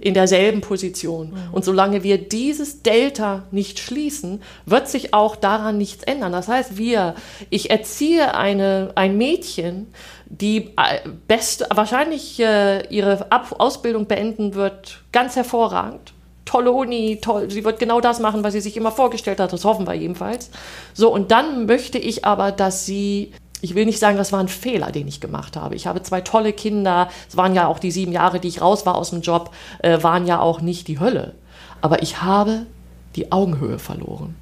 In 0.02 0.14
derselben 0.16 0.60
Position. 0.60 1.34
Und 1.54 1.64
solange 1.64 2.04
wir 2.04 2.18
dieses 2.18 2.82
Delta 2.82 3.44
nicht 3.52 3.80
schließen, 3.80 4.42
wird 4.66 4.90
sich 4.90 5.14
auch 5.14 5.38
daran 5.38 5.78
nichts 5.78 6.04
ändern. 6.04 6.34
Das 6.34 6.50
heißt, 6.50 6.78
wir, 6.78 7.16
ich 7.52 7.70
erziehe 7.70 8.36
eine, 8.36 8.92
ein 8.96 9.18
Mädchen, 9.18 9.88
die 10.42 10.72
äh, 10.78 11.08
best, 11.28 11.66
wahrscheinlich 11.74 12.40
äh, 12.40 12.88
ihre 12.94 13.32
Ab 13.32 13.56
Ausbildung 13.58 14.08
beenden 14.08 14.56
wird, 14.56 15.04
ganz 15.12 15.36
hervorragend. 15.36 16.14
Tolle 16.46 16.72
Uni, 16.72 17.20
toll, 17.22 17.50
sie 17.50 17.66
wird 17.66 17.80
genau 17.80 18.02
das 18.02 18.20
machen, 18.20 18.44
was 18.44 18.54
sie 18.54 18.62
sich 18.62 18.78
immer 18.78 18.92
vorgestellt 18.92 19.40
hat, 19.40 19.52
das 19.52 19.66
hoffen 19.66 19.88
wir 19.88 19.96
jedenfalls. 19.96 20.52
So, 20.94 21.12
und 21.12 21.32
dann 21.32 21.66
möchte 21.66 21.98
ich 21.98 22.24
aber, 22.24 22.52
dass 22.52 22.86
sie, 22.86 23.32
ich 23.62 23.74
will 23.74 23.86
nicht 23.86 24.00
sagen, 24.00 24.18
das 24.18 24.32
war 24.32 24.40
ein 24.40 24.48
Fehler, 24.48 24.92
den 24.92 25.08
ich 25.08 25.22
gemacht 25.22 25.56
habe. 25.56 25.76
Ich 25.76 25.88
habe 25.88 26.04
zwei 26.04 26.22
tolle 26.22 26.54
Kinder, 26.54 27.10
es 27.28 27.36
waren 27.36 27.56
ja 27.56 27.68
auch 27.68 27.80
die 27.80 27.92
sieben 27.92 28.12
Jahre, 28.12 28.40
die 28.40 28.48
ich 28.48 28.62
raus 28.62 28.86
war 28.86 28.96
aus 28.96 29.10
dem 29.10 29.22
Job, 29.22 29.52
äh, 29.80 30.04
waren 30.04 30.28
ja 30.28 30.40
auch 30.40 30.62
nicht 30.62 30.88
die 30.88 31.00
Hölle. 31.00 31.34
Aber 31.82 32.04
ich 32.04 32.22
habe 32.22 32.68
die 33.16 33.32
Augenhöhe 33.32 33.80
verloren. 33.80 34.36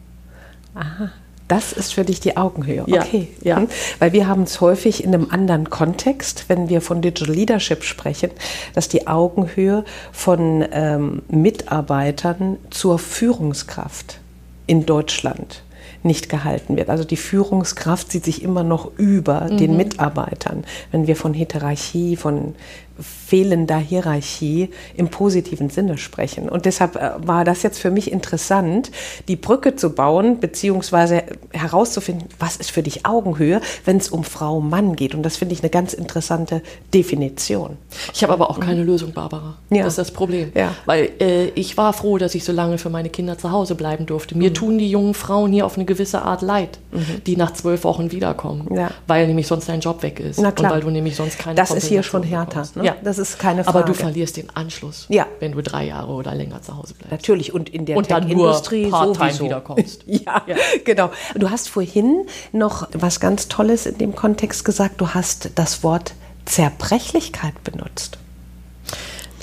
Das 1.54 1.72
ist 1.72 1.94
für 1.94 2.04
dich 2.04 2.20
die 2.20 2.36
Augenhöhe. 2.36 2.84
Ja, 2.88 3.02
Okay. 3.04 3.28
ja. 3.44 3.60
Mhm. 3.60 3.68
Weil 4.00 4.12
wir 4.12 4.28
haben 4.28 4.42
es 4.42 4.60
häufig 4.60 5.04
in 5.04 5.14
einem 5.14 5.28
anderen 5.30 5.70
Kontext, 5.70 6.46
wenn 6.48 6.68
wir 6.68 6.82
von 6.82 7.04
Digital 7.04 7.36
Leadership 7.36 7.84
sprechen, 7.84 8.32
dass 8.74 8.90
die 8.90 9.06
Augenhöhe 9.06 9.86
von 10.12 10.66
ähm, 10.72 11.22
Mitarbeitern 11.30 12.58
zur 12.72 12.98
Führungskraft 12.98 14.20
in 14.66 14.88
Deutschland 14.88 15.62
nicht 16.02 16.28
gehalten 16.28 16.76
wird. 16.76 16.90
Also 16.90 17.04
die 17.04 17.18
Führungskraft 17.18 18.12
sieht 18.12 18.26
sich 18.26 18.42
immer 18.42 18.64
noch 18.64 18.90
über 18.98 19.52
mhm. 19.52 19.58
den 19.58 19.78
Mitarbeitern, 19.78 20.66
wenn 20.92 21.06
wir 21.06 21.16
von 21.16 21.36
Hierarchie, 21.36 22.16
von 22.16 22.56
fehlender 23.00 23.78
Hierarchie 23.78 24.70
im 24.96 25.10
positiven 25.10 25.70
Sinne 25.70 25.98
sprechen. 25.98 26.50
Und 26.50 26.66
deshalb 26.66 26.96
äh, 26.96 27.12
war 27.18 27.44
das 27.44 27.64
jetzt 27.64 27.80
für 27.80 27.90
mich 27.90 28.12
interessant, 28.12 28.92
die 29.28 29.36
Brücke 29.36 29.76
zu 29.76 29.92
bauen, 29.92 30.40
beziehungsweise 30.40 31.24
herauszufinden, 31.52 32.28
was 32.40 32.58
ist 32.58 32.72
für 32.72 32.84
dich 32.84 33.06
Augenhöhe, 33.06 33.62
wenn 33.86 33.98
es 33.98 34.10
um 34.10 34.24
Frau, 34.24 34.60
Mann 34.60 34.96
geht. 34.96 35.16
Und 35.16 35.24
das 35.24 35.38
finde 35.38 35.54
ich 35.54 35.62
eine 35.62 35.70
ganz 35.70 35.94
interessante 35.94 36.62
Definition. 36.94 37.78
Ich 38.14 38.24
habe 38.24 38.34
aber 38.34 38.50
auch 38.50 38.60
keine 38.60 38.84
Lösung, 38.84 39.14
Barbara. 39.14 39.58
Ja. 39.70 39.84
Das 39.84 39.94
ist 39.94 39.98
das 39.98 40.12
Problem. 40.12 40.52
Ja. 40.54 40.74
Weil 40.86 41.10
äh, 41.20 41.48
ich 41.50 41.78
war 41.78 41.94
froh, 41.94 42.18
dass 42.18 42.36
ich 42.36 42.44
so 42.44 42.52
lange 42.52 42.78
für 42.78 42.90
meine 42.90 43.10
Kinder 43.10 43.38
zu 43.38 43.52
Hause 43.52 43.76
bleiben 43.76 44.06
durfte. 44.06 44.38
Mir 44.38 44.50
mhm. 44.50 44.54
tun 44.54 44.78
die 44.78 44.90
jungen 44.90 45.14
Frauen 45.14 45.52
hier 45.52 45.66
auf 45.66 45.76
eine 45.76 45.86
gewisse 45.86 46.22
Art 46.22 46.42
leid, 46.42 46.78
mhm. 46.92 47.24
die 47.26 47.38
nach 47.38 47.54
zwölf 47.54 47.84
Wochen 47.84 48.12
wiederkommen, 48.12 48.68
ja. 48.76 48.92
weil 49.08 49.28
nämlich 49.28 49.48
sonst 49.48 49.68
dein 49.68 49.80
Job 49.80 50.04
weg 50.04 50.20
ist. 50.20 50.40
Und 50.40 50.62
weil 50.62 50.82
du 50.82 50.90
nämlich 50.90 51.16
sonst 51.16 51.40
keine 51.40 51.56
Das 51.56 51.72
ist 51.72 51.88
hier 51.88 52.04
schon 52.04 52.24
härter. 52.24 52.64
Ne? 52.76 52.83
Ja. 52.86 52.96
Das 53.04 53.18
ist 53.18 53.40
keine 53.40 53.64
Frage. 53.64 53.80
Aber 53.80 53.88
du 53.88 53.94
verlierst 53.94 54.38
den 54.38 54.50
Anschluss, 54.56 55.06
ja. 55.10 55.28
wenn 55.40 55.54
du 55.54 55.62
drei 55.62 55.86
Jahre 55.86 56.12
oder 56.12 56.34
länger 56.36 56.62
zu 56.62 56.78
Hause 56.78 56.94
bleibst. 56.94 57.12
Natürlich 57.12 57.54
und 57.54 57.70
in 57.70 57.86
der 57.86 57.98
und 57.98 58.10
dann 58.12 58.30
Industrie 58.30 58.90
sowieso. 58.90 59.46
wiederkommst. 59.46 60.04
ja, 60.08 60.44
ja, 60.48 60.56
genau. 60.84 61.12
Du 61.36 61.50
hast 61.50 61.70
vorhin 61.70 62.26
noch 62.52 62.88
was 62.94 63.20
ganz 63.20 63.48
Tolles 63.48 63.86
in 63.86 63.98
dem 63.98 64.16
Kontext 64.16 64.66
gesagt. 64.66 65.02
Du 65.02 65.10
hast 65.10 65.52
das 65.56 65.84
Wort 65.84 66.14
Zerbrechlichkeit 66.46 67.64
benutzt. 67.64 68.18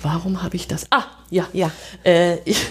Warum 0.03 0.43
habe 0.43 0.57
ich 0.57 0.69
das? 0.69 0.87
Ah, 0.91 1.05
ja, 1.31 1.47
ja. 1.53 1.71
Äh, 2.05 2.37
ich, 2.45 2.67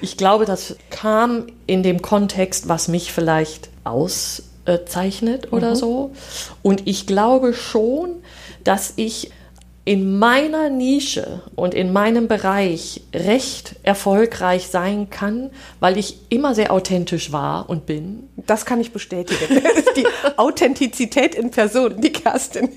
ich 0.00 0.16
glaube, 0.16 0.44
das 0.44 0.76
kam 0.90 1.46
in 1.66 1.82
dem 1.82 2.02
Kontext, 2.02 2.68
was 2.68 2.88
mich 2.88 3.12
vielleicht 3.12 3.70
auszeichnet 3.84 5.52
oder 5.52 5.70
mhm. 5.70 5.76
so. 5.76 6.12
Und 6.62 6.86
ich 6.86 7.06
glaube 7.06 7.54
schon, 7.54 8.22
dass 8.64 8.92
ich 8.96 9.30
in 9.90 10.20
meiner 10.20 10.68
Nische 10.68 11.42
und 11.56 11.74
in 11.74 11.92
meinem 11.92 12.28
Bereich 12.28 13.00
recht 13.12 13.74
erfolgreich 13.82 14.68
sein 14.68 15.10
kann, 15.10 15.50
weil 15.80 15.98
ich 15.98 16.18
immer 16.28 16.54
sehr 16.54 16.72
authentisch 16.72 17.32
war 17.32 17.68
und 17.68 17.86
bin. 17.86 18.28
Das 18.36 18.64
kann 18.64 18.80
ich 18.80 18.92
bestätigen. 18.92 19.60
Das 19.64 19.78
ist 19.78 19.96
die 19.96 20.06
Authentizität 20.36 21.34
in 21.34 21.50
Person, 21.50 22.00
die 22.00 22.12
Kerstin. 22.12 22.68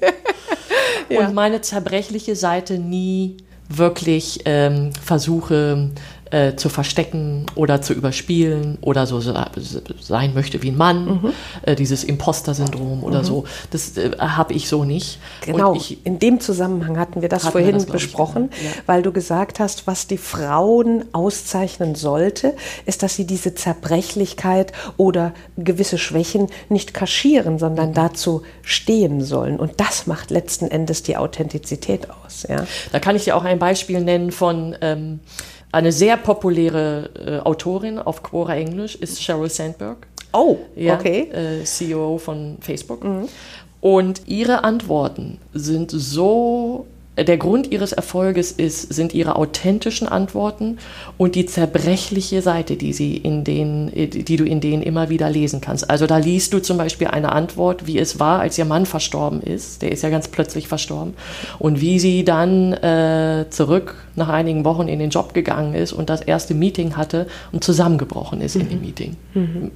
ja. 1.10 1.19
Und 1.19 1.36
meine 1.36 1.62
zerbrechliche 1.62 2.36
Seite 2.36 2.80
nie 2.80 3.38
wirklich 3.69 4.39
ähm, 4.45 4.89
versuche 4.99 5.91
äh, 6.34 6.56
zu 6.56 6.67
verstecken 6.69 7.46
oder 7.54 7.84
zu 7.84 7.93
überspielen 7.93 8.80
oder 8.82 9.06
so 9.06 9.22
sein 9.22 10.34
möchte 10.34 10.63
wie 10.63 10.72
ein 10.72 10.78
Mann, 10.78 11.06
mhm. 11.06 11.34
äh, 11.62 11.76
dieses 11.76 12.04
Imposter-Syndrom 12.04 13.04
oder 13.04 13.19
mhm. 13.19 13.26
so. 13.26 13.43
Das 13.69 13.98
äh, 13.98 14.17
habe 14.17 14.54
ich 14.54 14.67
so 14.67 14.84
nicht. 14.84 15.19
Genau, 15.41 15.76
ich, 15.76 16.04
in 16.06 16.17
dem 16.17 16.39
Zusammenhang 16.39 16.98
hatten 16.98 17.22
wir 17.22 17.30
das 17.30 17.48
vorhin 17.48 17.67
wir 17.67 17.74
das, 17.74 17.86
besprochen, 17.86 18.50
ich, 18.52 18.63
ja. 18.63 18.72
weil 18.88 19.04
du 19.04 19.12
gesagt 19.12 19.60
hast, 19.60 19.86
was 19.86 20.08
die 20.08 20.17
Frauen 20.17 21.06
auszeichnen 21.12 21.93
sollte, 21.93 22.56
ist, 22.88 23.04
dass 23.04 23.15
sie 23.15 23.28
diese 23.28 23.54
Zerbrechlichkeit 23.54 24.72
oder 24.98 25.34
gewisse 25.56 26.00
Schwächen 26.00 26.48
nicht 26.67 26.96
kaschieren, 26.96 27.60
sondern 27.60 27.89
mhm. 27.89 27.93
dazu 27.93 28.41
stehen 28.63 29.22
sollen. 29.22 29.60
Und 29.60 29.80
das 29.80 30.08
macht 30.08 30.32
letzten 30.32 30.67
Endes 30.67 31.04
die 31.04 31.15
Authentizität 31.15 32.08
aus. 32.10 32.48
Ja? 32.50 32.65
Da 32.91 33.00
kann 33.00 33.15
ich 33.15 33.26
dir 33.26 33.38
auch 33.38 33.43
ein 33.43 33.60
Beispiel 33.60 34.02
nennen 34.02 34.32
von 34.32 34.76
ähm, 34.82 35.19
eine 35.74 35.92
sehr 35.92 36.18
populäre 36.18 37.10
äh, 37.16 37.40
Autorin 37.40 37.98
auf 37.98 38.22
Quora 38.22 38.56
Englisch 38.56 38.96
ist 38.96 39.22
Sheryl 39.22 39.50
Sandberg. 39.50 40.08
Oh, 40.32 40.58
ja, 40.76 40.94
okay. 40.94 41.30
Äh, 41.32 41.64
CEO 41.64 42.20
von 42.20 42.58
Facebook. 42.62 43.04
Mhm. 43.04 43.28
Und 43.82 44.22
ihre 44.28 44.64
Antworten 44.64 45.40
sind 45.52 45.92
so 45.92 46.86
der 47.15 47.38
Grund 47.38 47.71
ihres 47.71 47.91
Erfolges 47.91 48.52
ist, 48.52 48.91
sind 48.91 49.13
ihre 49.13 49.36
authentischen 49.36 50.08
Antworten 50.08 50.80
und 51.17 51.36
die 51.36 51.45
zerbrechliche 51.45 52.41
Seite, 52.41 52.76
die, 52.76 52.91
sie 52.91 53.15
in 53.15 53.43
denen, 53.43 53.91
die 53.93 54.36
du 54.36 54.43
in 54.43 54.62
denen 54.62 54.82
immer 54.82 55.10
wieder 55.10 55.30
lesen 55.30 55.62
kannst. 55.62 55.89
Also 55.91 56.08
da 56.08 56.17
liest 56.17 56.54
du 56.54 56.60
zum 56.60 56.78
Beispiel 56.78 57.08
eine 57.08 57.32
Antwort, 57.32 57.86
wie 57.86 57.99
es 57.99 58.19
war, 58.19 58.39
als 58.39 58.58
ihr 58.58 58.65
Mann 58.65 58.88
verstorben 58.88 59.41
ist. 59.41 59.84
Der 59.84 59.91
ist 59.91 60.02
ja 60.02 60.10
ganz 60.10 60.28
plötzlich 60.28 60.67
verstorben. 60.67 61.13
Und 61.60 61.82
wie 61.82 61.99
sie 61.99 62.26
dann 62.26 62.73
äh, 62.73 63.45
zurück 63.52 63.95
nach 64.15 64.30
einigen 64.30 64.65
Wochen 64.65 64.88
in 64.88 64.97
den 64.97 65.12
Job 65.12 65.36
gegangen 65.36 65.76
ist 65.76 65.93
und 65.93 66.10
das 66.10 66.21
erste 66.21 66.56
Meeting 66.56 66.97
hatte 66.97 67.28
und 67.52 67.63
zusammengebrochen 67.63 68.41
ist 68.41 68.56
mhm. 68.56 68.62
in 68.62 68.69
dem 68.69 68.78
mhm. 68.80 68.86
Meeting, 68.86 69.15
mhm. 69.36 69.71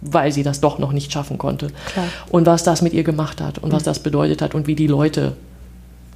weil 0.00 0.30
sie 0.30 0.44
das 0.44 0.60
doch 0.60 0.78
noch 0.78 0.92
nicht 0.92 1.12
schaffen 1.12 1.38
konnte. 1.38 1.68
Klar. 1.92 2.06
Und 2.30 2.46
was 2.46 2.62
das 2.62 2.82
mit 2.82 2.92
ihr 2.92 3.02
gemacht 3.02 3.40
hat 3.40 3.58
und 3.58 3.70
mhm. 3.70 3.74
was 3.74 3.82
das 3.82 3.98
bedeutet 3.98 4.42
hat 4.42 4.54
und 4.54 4.68
wie 4.68 4.76
die 4.76 4.86
Leute 4.86 5.32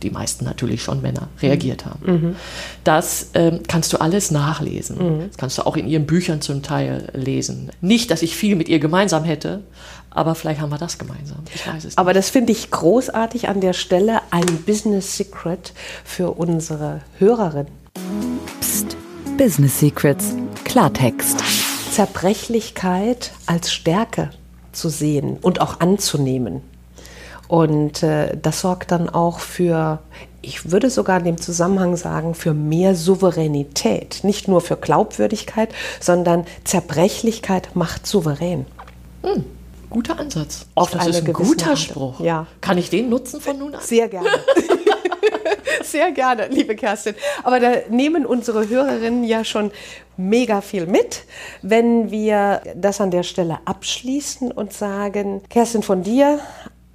die 0.03 0.11
meisten 0.11 0.45
natürlich 0.45 0.83
schon 0.83 1.03
Männer, 1.03 1.29
reagiert 1.41 1.87
haben. 1.87 2.01
Mhm. 2.05 2.37
Das 2.85 3.31
ähm, 3.35 3.61
kannst 3.69 3.93
du 3.93 4.01
alles 4.01 4.31
nachlesen. 4.31 4.99
Mhm. 4.99 5.29
Das 5.29 5.37
kannst 5.37 5.59
du 5.59 5.67
auch 5.67 5.77
in 5.77 5.89
ihren 5.89 6.07
Büchern 6.07 6.41
zum 6.41 6.63
Teil 6.63 7.09
lesen. 7.15 7.71
Nicht, 7.81 8.11
dass 8.11 8.23
ich 8.23 8.37
viel 8.37 8.57
mit 8.57 8.69
ihr 8.69 8.79
gemeinsam 8.79 9.25
hätte, 9.25 9.63
aber 10.11 10.35
vielleicht 10.35 10.61
haben 10.61 10.71
wir 10.71 10.79
das 10.79 10.99
gemeinsam. 10.99 11.39
Ich 11.55 11.67
weiß 11.67 11.79
es 11.79 11.85
nicht. 11.85 11.99
Aber 11.99 12.13
das 12.13 12.31
finde 12.31 12.53
ich 12.53 12.71
großartig 12.71 13.49
an 13.49 13.61
der 13.61 13.73
Stelle, 13.73 14.21
ein 14.31 14.47
Business 14.67 15.17
Secret 15.17 15.73
für 16.05 16.33
unsere 16.33 17.01
Hörerin. 17.19 17.67
Psst, 18.61 18.97
Business 19.39 19.81
Secrets, 19.81 20.35
Klartext. 20.65 21.43
Zerbrechlichkeit 21.91 23.33
als 23.45 23.73
Stärke 23.73 24.31
zu 24.73 24.89
sehen 24.89 25.37
und 25.43 25.61
auch 25.61 25.81
anzunehmen. 25.81 26.63
Und 27.53 28.03
äh, 28.03 28.35
das 28.41 28.63
sorgt 28.63 28.93
dann 28.93 29.11
auch 29.11 29.39
für, 29.39 29.99
ich 30.41 30.71
würde 30.71 30.89
sogar 30.89 31.19
in 31.19 31.25
dem 31.25 31.39
Zusammenhang 31.39 31.97
sagen, 31.97 32.35
für 32.35 32.55
mehr 32.55 32.95
Souveränität. 32.95 34.21
Nicht 34.23 34.49
nur 34.49 34.63
für 34.63 34.79
Glaubwürdigkeit, 34.79 35.69
sondern 36.01 36.47
Zerbrechlichkeit 36.65 37.77
macht 37.77 38.07
souverän. 38.07 38.65
Hm, 39.23 39.45
guter 39.91 40.19
Ansatz. 40.19 40.65
Auf 40.75 40.93
das 40.93 41.07
ist 41.09 41.27
ein 41.27 41.33
guter 41.35 41.77
Spruch. 41.77 42.21
Ja. 42.21 42.47
Kann 42.63 42.79
ich 42.79 42.89
den 42.89 43.11
nutzen 43.11 43.43
von 43.43 43.59
nun 43.59 43.75
an? 43.75 43.83
Sehr 43.83 44.09
gerne. 44.09 44.31
Sehr 45.83 46.11
gerne, 46.13 46.49
liebe 46.49 46.75
Kerstin. 46.75 47.15
Aber 47.43 47.61
da 47.61 47.73
nehmen 47.91 48.25
unsere 48.25 48.67
Hörerinnen 48.67 49.25
ja 49.25 49.45
schon 49.45 49.73
mega 50.17 50.63
viel 50.63 50.87
mit, 50.87 51.25
wenn 51.61 52.11
wir 52.11 52.63
das 52.75 53.03
an 53.03 53.11
der 53.11 53.25
Stelle 53.25 53.59
abschließen 53.67 54.53
und 54.53 54.73
sagen, 54.73 55.43
Kerstin, 55.51 55.83
von 55.83 56.03
dir 56.03 56.41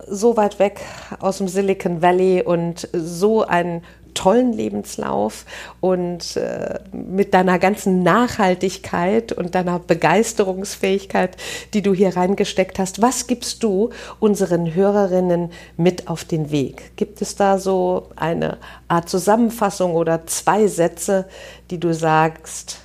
so 0.09 0.37
weit 0.37 0.59
weg 0.59 0.81
aus 1.19 1.37
dem 1.37 1.47
Silicon 1.47 2.01
Valley 2.01 2.41
und 2.43 2.87
so 2.93 3.43
einen 3.43 3.81
tollen 4.17 4.51
Lebenslauf 4.51 5.45
und 5.79 6.35
äh, 6.37 6.79
mit 6.91 7.35
deiner 7.35 7.59
ganzen 7.59 8.01
Nachhaltigkeit 8.01 9.31
und 9.31 9.53
deiner 9.53 9.77
Begeisterungsfähigkeit, 9.77 11.37
die 11.75 11.83
du 11.83 11.93
hier 11.93 12.17
reingesteckt 12.17 12.79
hast. 12.79 13.01
Was 13.01 13.27
gibst 13.27 13.61
du 13.61 13.91
unseren 14.19 14.73
Hörerinnen 14.73 15.51
mit 15.77 16.07
auf 16.07 16.25
den 16.25 16.49
Weg? 16.49 16.95
Gibt 16.95 17.21
es 17.21 17.35
da 17.35 17.59
so 17.59 18.07
eine 18.15 18.57
Art 18.87 19.07
Zusammenfassung 19.07 19.93
oder 19.93 20.25
zwei 20.25 20.65
Sätze, 20.65 21.25
die 21.69 21.79
du 21.79 21.93
sagst? 21.93 22.79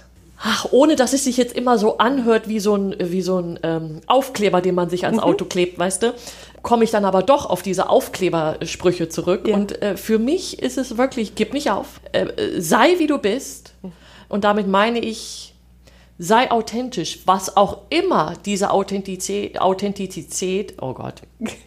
Ach, 0.45 0.67
ohne 0.73 0.97
dass 0.97 1.13
es 1.13 1.25
sich 1.25 1.37
jetzt 1.37 1.57
immer 1.57 1.79
so 1.79 1.99
anhört 1.99 2.49
wie 2.49 2.59
so 2.59 2.75
ein, 2.75 2.97
wie 2.99 3.23
so 3.23 3.39
ein 3.39 3.61
ähm, 3.63 4.01
Aufkleber, 4.07 4.61
den 4.61 4.75
man 4.75 4.91
sich 4.91 5.05
ans 5.05 5.19
mhm. 5.19 5.25
Auto 5.25 5.45
klebt, 5.45 5.79
weißt 5.79 6.03
du? 6.03 6.15
Komme 6.63 6.85
ich 6.85 6.91
dann 6.91 7.05
aber 7.05 7.23
doch 7.23 7.47
auf 7.47 7.63
diese 7.63 7.91
Aufklebersprüche 7.91 9.09
zurück. 9.09 9.47
Ja. 9.47 9.55
Und 9.55 9.83
äh, 9.83 9.97
für 9.97 10.19
mich 10.19 10.63
ist 10.63 10.79
es 10.79 10.97
wirklich, 10.97 11.35
gib 11.35 11.53
nicht 11.53 11.71
auf. 11.71 12.01
Äh, 12.13 12.61
sei 12.61 12.99
wie 12.99 13.07
du 13.07 13.19
bist. 13.19 13.75
Und 14.29 14.45
damit 14.45 14.67
meine 14.67 14.99
ich, 14.99 15.55
sei 16.19 16.51
authentisch, 16.51 17.21
was 17.27 17.57
auch 17.57 17.83
immer 17.91 18.35
diese 18.45 18.71
Authentizität, 18.71 19.61
Authentizität 19.61 20.75
oh 20.81 20.95
Gott, 20.95 21.23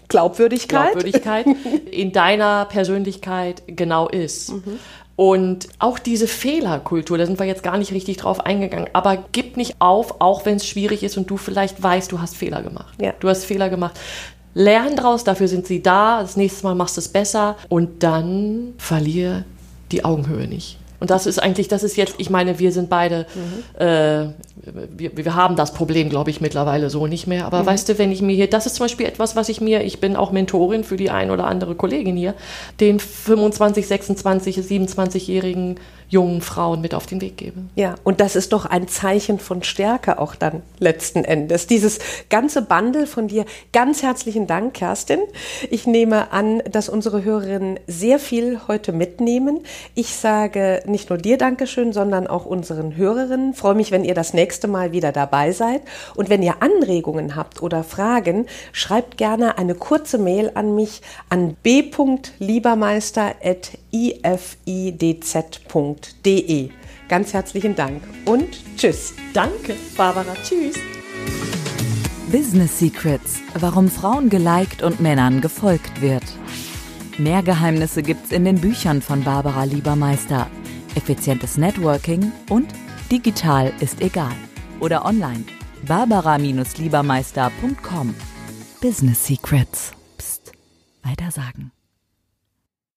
Glaubwürdigkeit, 0.08 0.94
Glaubwürdigkeit 0.94 1.46
in 1.92 2.12
deiner 2.12 2.66
Persönlichkeit 2.66 3.64
genau 3.68 4.08
ist. 4.08 4.54
Mhm. 4.54 4.80
Und 5.18 5.70
auch 5.80 5.98
diese 5.98 6.28
Fehlerkultur, 6.28 7.18
da 7.18 7.26
sind 7.26 7.40
wir 7.40 7.46
jetzt 7.46 7.64
gar 7.64 7.78
nicht 7.78 7.94
richtig 7.94 8.18
drauf 8.18 8.42
eingegangen, 8.42 8.90
aber 8.92 9.24
gib 9.32 9.56
nicht 9.56 9.76
auf, 9.80 10.20
auch 10.20 10.46
wenn 10.46 10.58
es 10.58 10.68
schwierig 10.68 11.04
ist 11.04 11.18
und 11.18 11.30
du 11.30 11.38
vielleicht 11.38 11.82
weißt, 11.82 12.12
du 12.12 12.20
hast 12.20 12.36
Fehler 12.36 12.62
gemacht. 12.62 12.94
Ja. 13.00 13.14
Du 13.20 13.30
hast 13.30 13.46
Fehler 13.46 13.70
gemacht. 13.70 13.98
Lern 14.56 14.96
draus, 14.96 15.24
dafür 15.24 15.48
sind 15.48 15.68
sie 15.68 15.84
da. 15.84 16.22
Das 16.22 16.38
nächste 16.38 16.63
Mal 16.63 16.76
machst 16.76 16.98
du 16.98 17.02
es 17.02 17.10
besser 17.10 17.58
und 17.70 18.02
dann 18.02 18.74
verliere 18.78 19.44
die 19.91 20.04
Augenhöhe 20.04 20.48
nicht. 20.48 20.80
Und 21.00 21.10
das 21.10 21.28
ist 21.28 21.39
eigentlich, 21.39 21.68
das 21.68 21.84
ist 21.84 21.98
jetzt, 21.98 22.15
ich 22.18 22.30
meine, 22.30 22.58
wir 22.58 22.72
sind 22.72 22.89
beide, 22.89 23.28
mhm. 23.36 23.86
äh, 23.86 24.28
wir, 24.98 25.18
wir, 25.18 25.36
haben 25.36 25.58
das 25.58 25.74
Problem, 25.74 26.10
glaube 26.10 26.30
ich, 26.30 26.39
mittlerweile 26.39 26.89
so 26.89 27.06
nicht 27.06 27.28
mehr. 27.28 27.46
Aber 27.46 27.62
mhm. 27.62 27.65
weißt 27.65 27.89
du, 27.89 27.98
wenn 27.98 28.12
ich 28.12 28.22
mir 28.22 28.34
hier, 28.34 28.50
das 28.50 28.65
ist 28.65 28.76
zum 28.76 28.86
Beispiel 28.86 29.06
etwas, 29.06 29.36
was 29.36 29.50
ich 29.50 29.60
mir, 29.60 29.84
ich 29.84 30.00
bin 30.00 30.15
auch 30.15 30.32
Mentorin 30.32 30.86
für 30.86 30.96
die 30.96 31.10
ein 31.10 31.32
oder 31.32 31.48
andere 31.48 31.76
Kollegin 31.76 32.15
hier, 32.15 32.34
den 32.80 33.00
25, 33.00 33.86
26, 33.86 34.58
27-jährigen 34.58 35.76
jungen 36.10 36.41
Frauen 36.41 36.82
mit 36.82 36.94
auf 36.94 37.06
den 37.06 37.22
Weg 37.22 37.38
gebe. 37.38 37.62
Ja, 37.76 37.96
und 38.04 38.20
das 38.20 38.36
ist 38.36 38.54
doch 38.54 38.65
ein 38.65 38.88
Zeichen 38.88 39.39
von 39.39 39.63
Stärke 39.63 40.20
auch 40.20 40.36
dann 40.36 40.62
letzten 40.80 41.24
Endes. 41.24 41.68
Dieses 41.68 42.00
ganze 42.30 42.62
Bundle 42.62 43.08
von 43.08 43.28
dir. 43.28 43.46
Ganz 43.74 44.04
herzlichen 44.04 44.48
Dank, 44.48 44.74
Kerstin. 44.74 45.20
Ich 45.70 45.88
nehme 45.88 46.32
an, 46.32 46.62
dass 46.70 46.89
unsere 46.89 47.24
Hörerinnen 47.24 47.80
sehr 47.88 48.20
viel 48.20 48.62
heute 48.68 48.91
mitnehmen. 48.91 49.62
Ich 49.96 50.15
sage 50.15 50.84
nicht 50.86 51.10
nur 51.10 51.18
dir 51.18 51.38
Dankeschön, 51.38 51.94
sondern 51.94 52.28
auch 52.28 52.46
unseren 52.46 52.96
Hörerinnen. 52.96 53.52
Ich 53.52 53.58
freue 53.58 53.76
mich, 53.76 53.91
wenn 53.91 54.04
ihr 54.04 54.15
das 54.15 54.34
nächste 54.34 54.68
Mal 54.68 54.91
wieder 54.91 55.12
dabei 55.12 55.52
seid. 55.52 55.82
Und 56.15 56.30
wenn 56.30 56.44
ihr 56.44 56.62
Anregungen 56.62 57.36
habt 57.36 57.62
oder 57.62 57.84
Fragen, 57.84 58.46
schreibt 58.72 59.18
gerne 59.18 59.58
eine 59.58 59.76
kurze 59.76 60.18
Mail 60.18 60.52
an 60.54 60.76
mich 60.76 61.02
an 61.30 61.56
b.liebermeister.ifidz.de. 63.96 66.70
Ganz 67.08 67.34
herzlichen 67.34 67.76
Dank 67.76 68.02
und 68.26 68.50
tschüss. 68.78 69.14
Danke, 69.34 69.76
Barbara. 69.96 70.34
Tschüss. 70.44 70.76
Business 72.32 72.80
Secrets, 72.80 73.36
warum 73.60 73.90
Frauen 73.90 74.30
geliked 74.30 74.82
und 74.82 75.00
Männern 75.00 75.42
gefolgt 75.42 76.02
wird. 76.02 76.24
Mehr 77.18 77.44
Geheimnisse 77.44 78.04
gibt's 78.04 78.34
in 78.34 78.44
den 78.44 78.60
Büchern 78.60 79.02
von 79.02 79.24
Barbara 79.24 79.64
Liebermeister. 79.64 80.48
Effizientes 80.96 81.58
Networking 81.58 82.34
und 82.50 82.68
digital 83.12 83.72
ist 83.80 84.02
egal. 84.02 84.36
Oder 84.82 85.06
online. 85.06 85.46
Barbara-Liebermeister.com. 85.88 88.16
Business 88.82 89.26
Secrets. 89.26 89.94
Psst. 90.18 90.52
Weiter 91.04 91.32
sagen. 91.32 91.72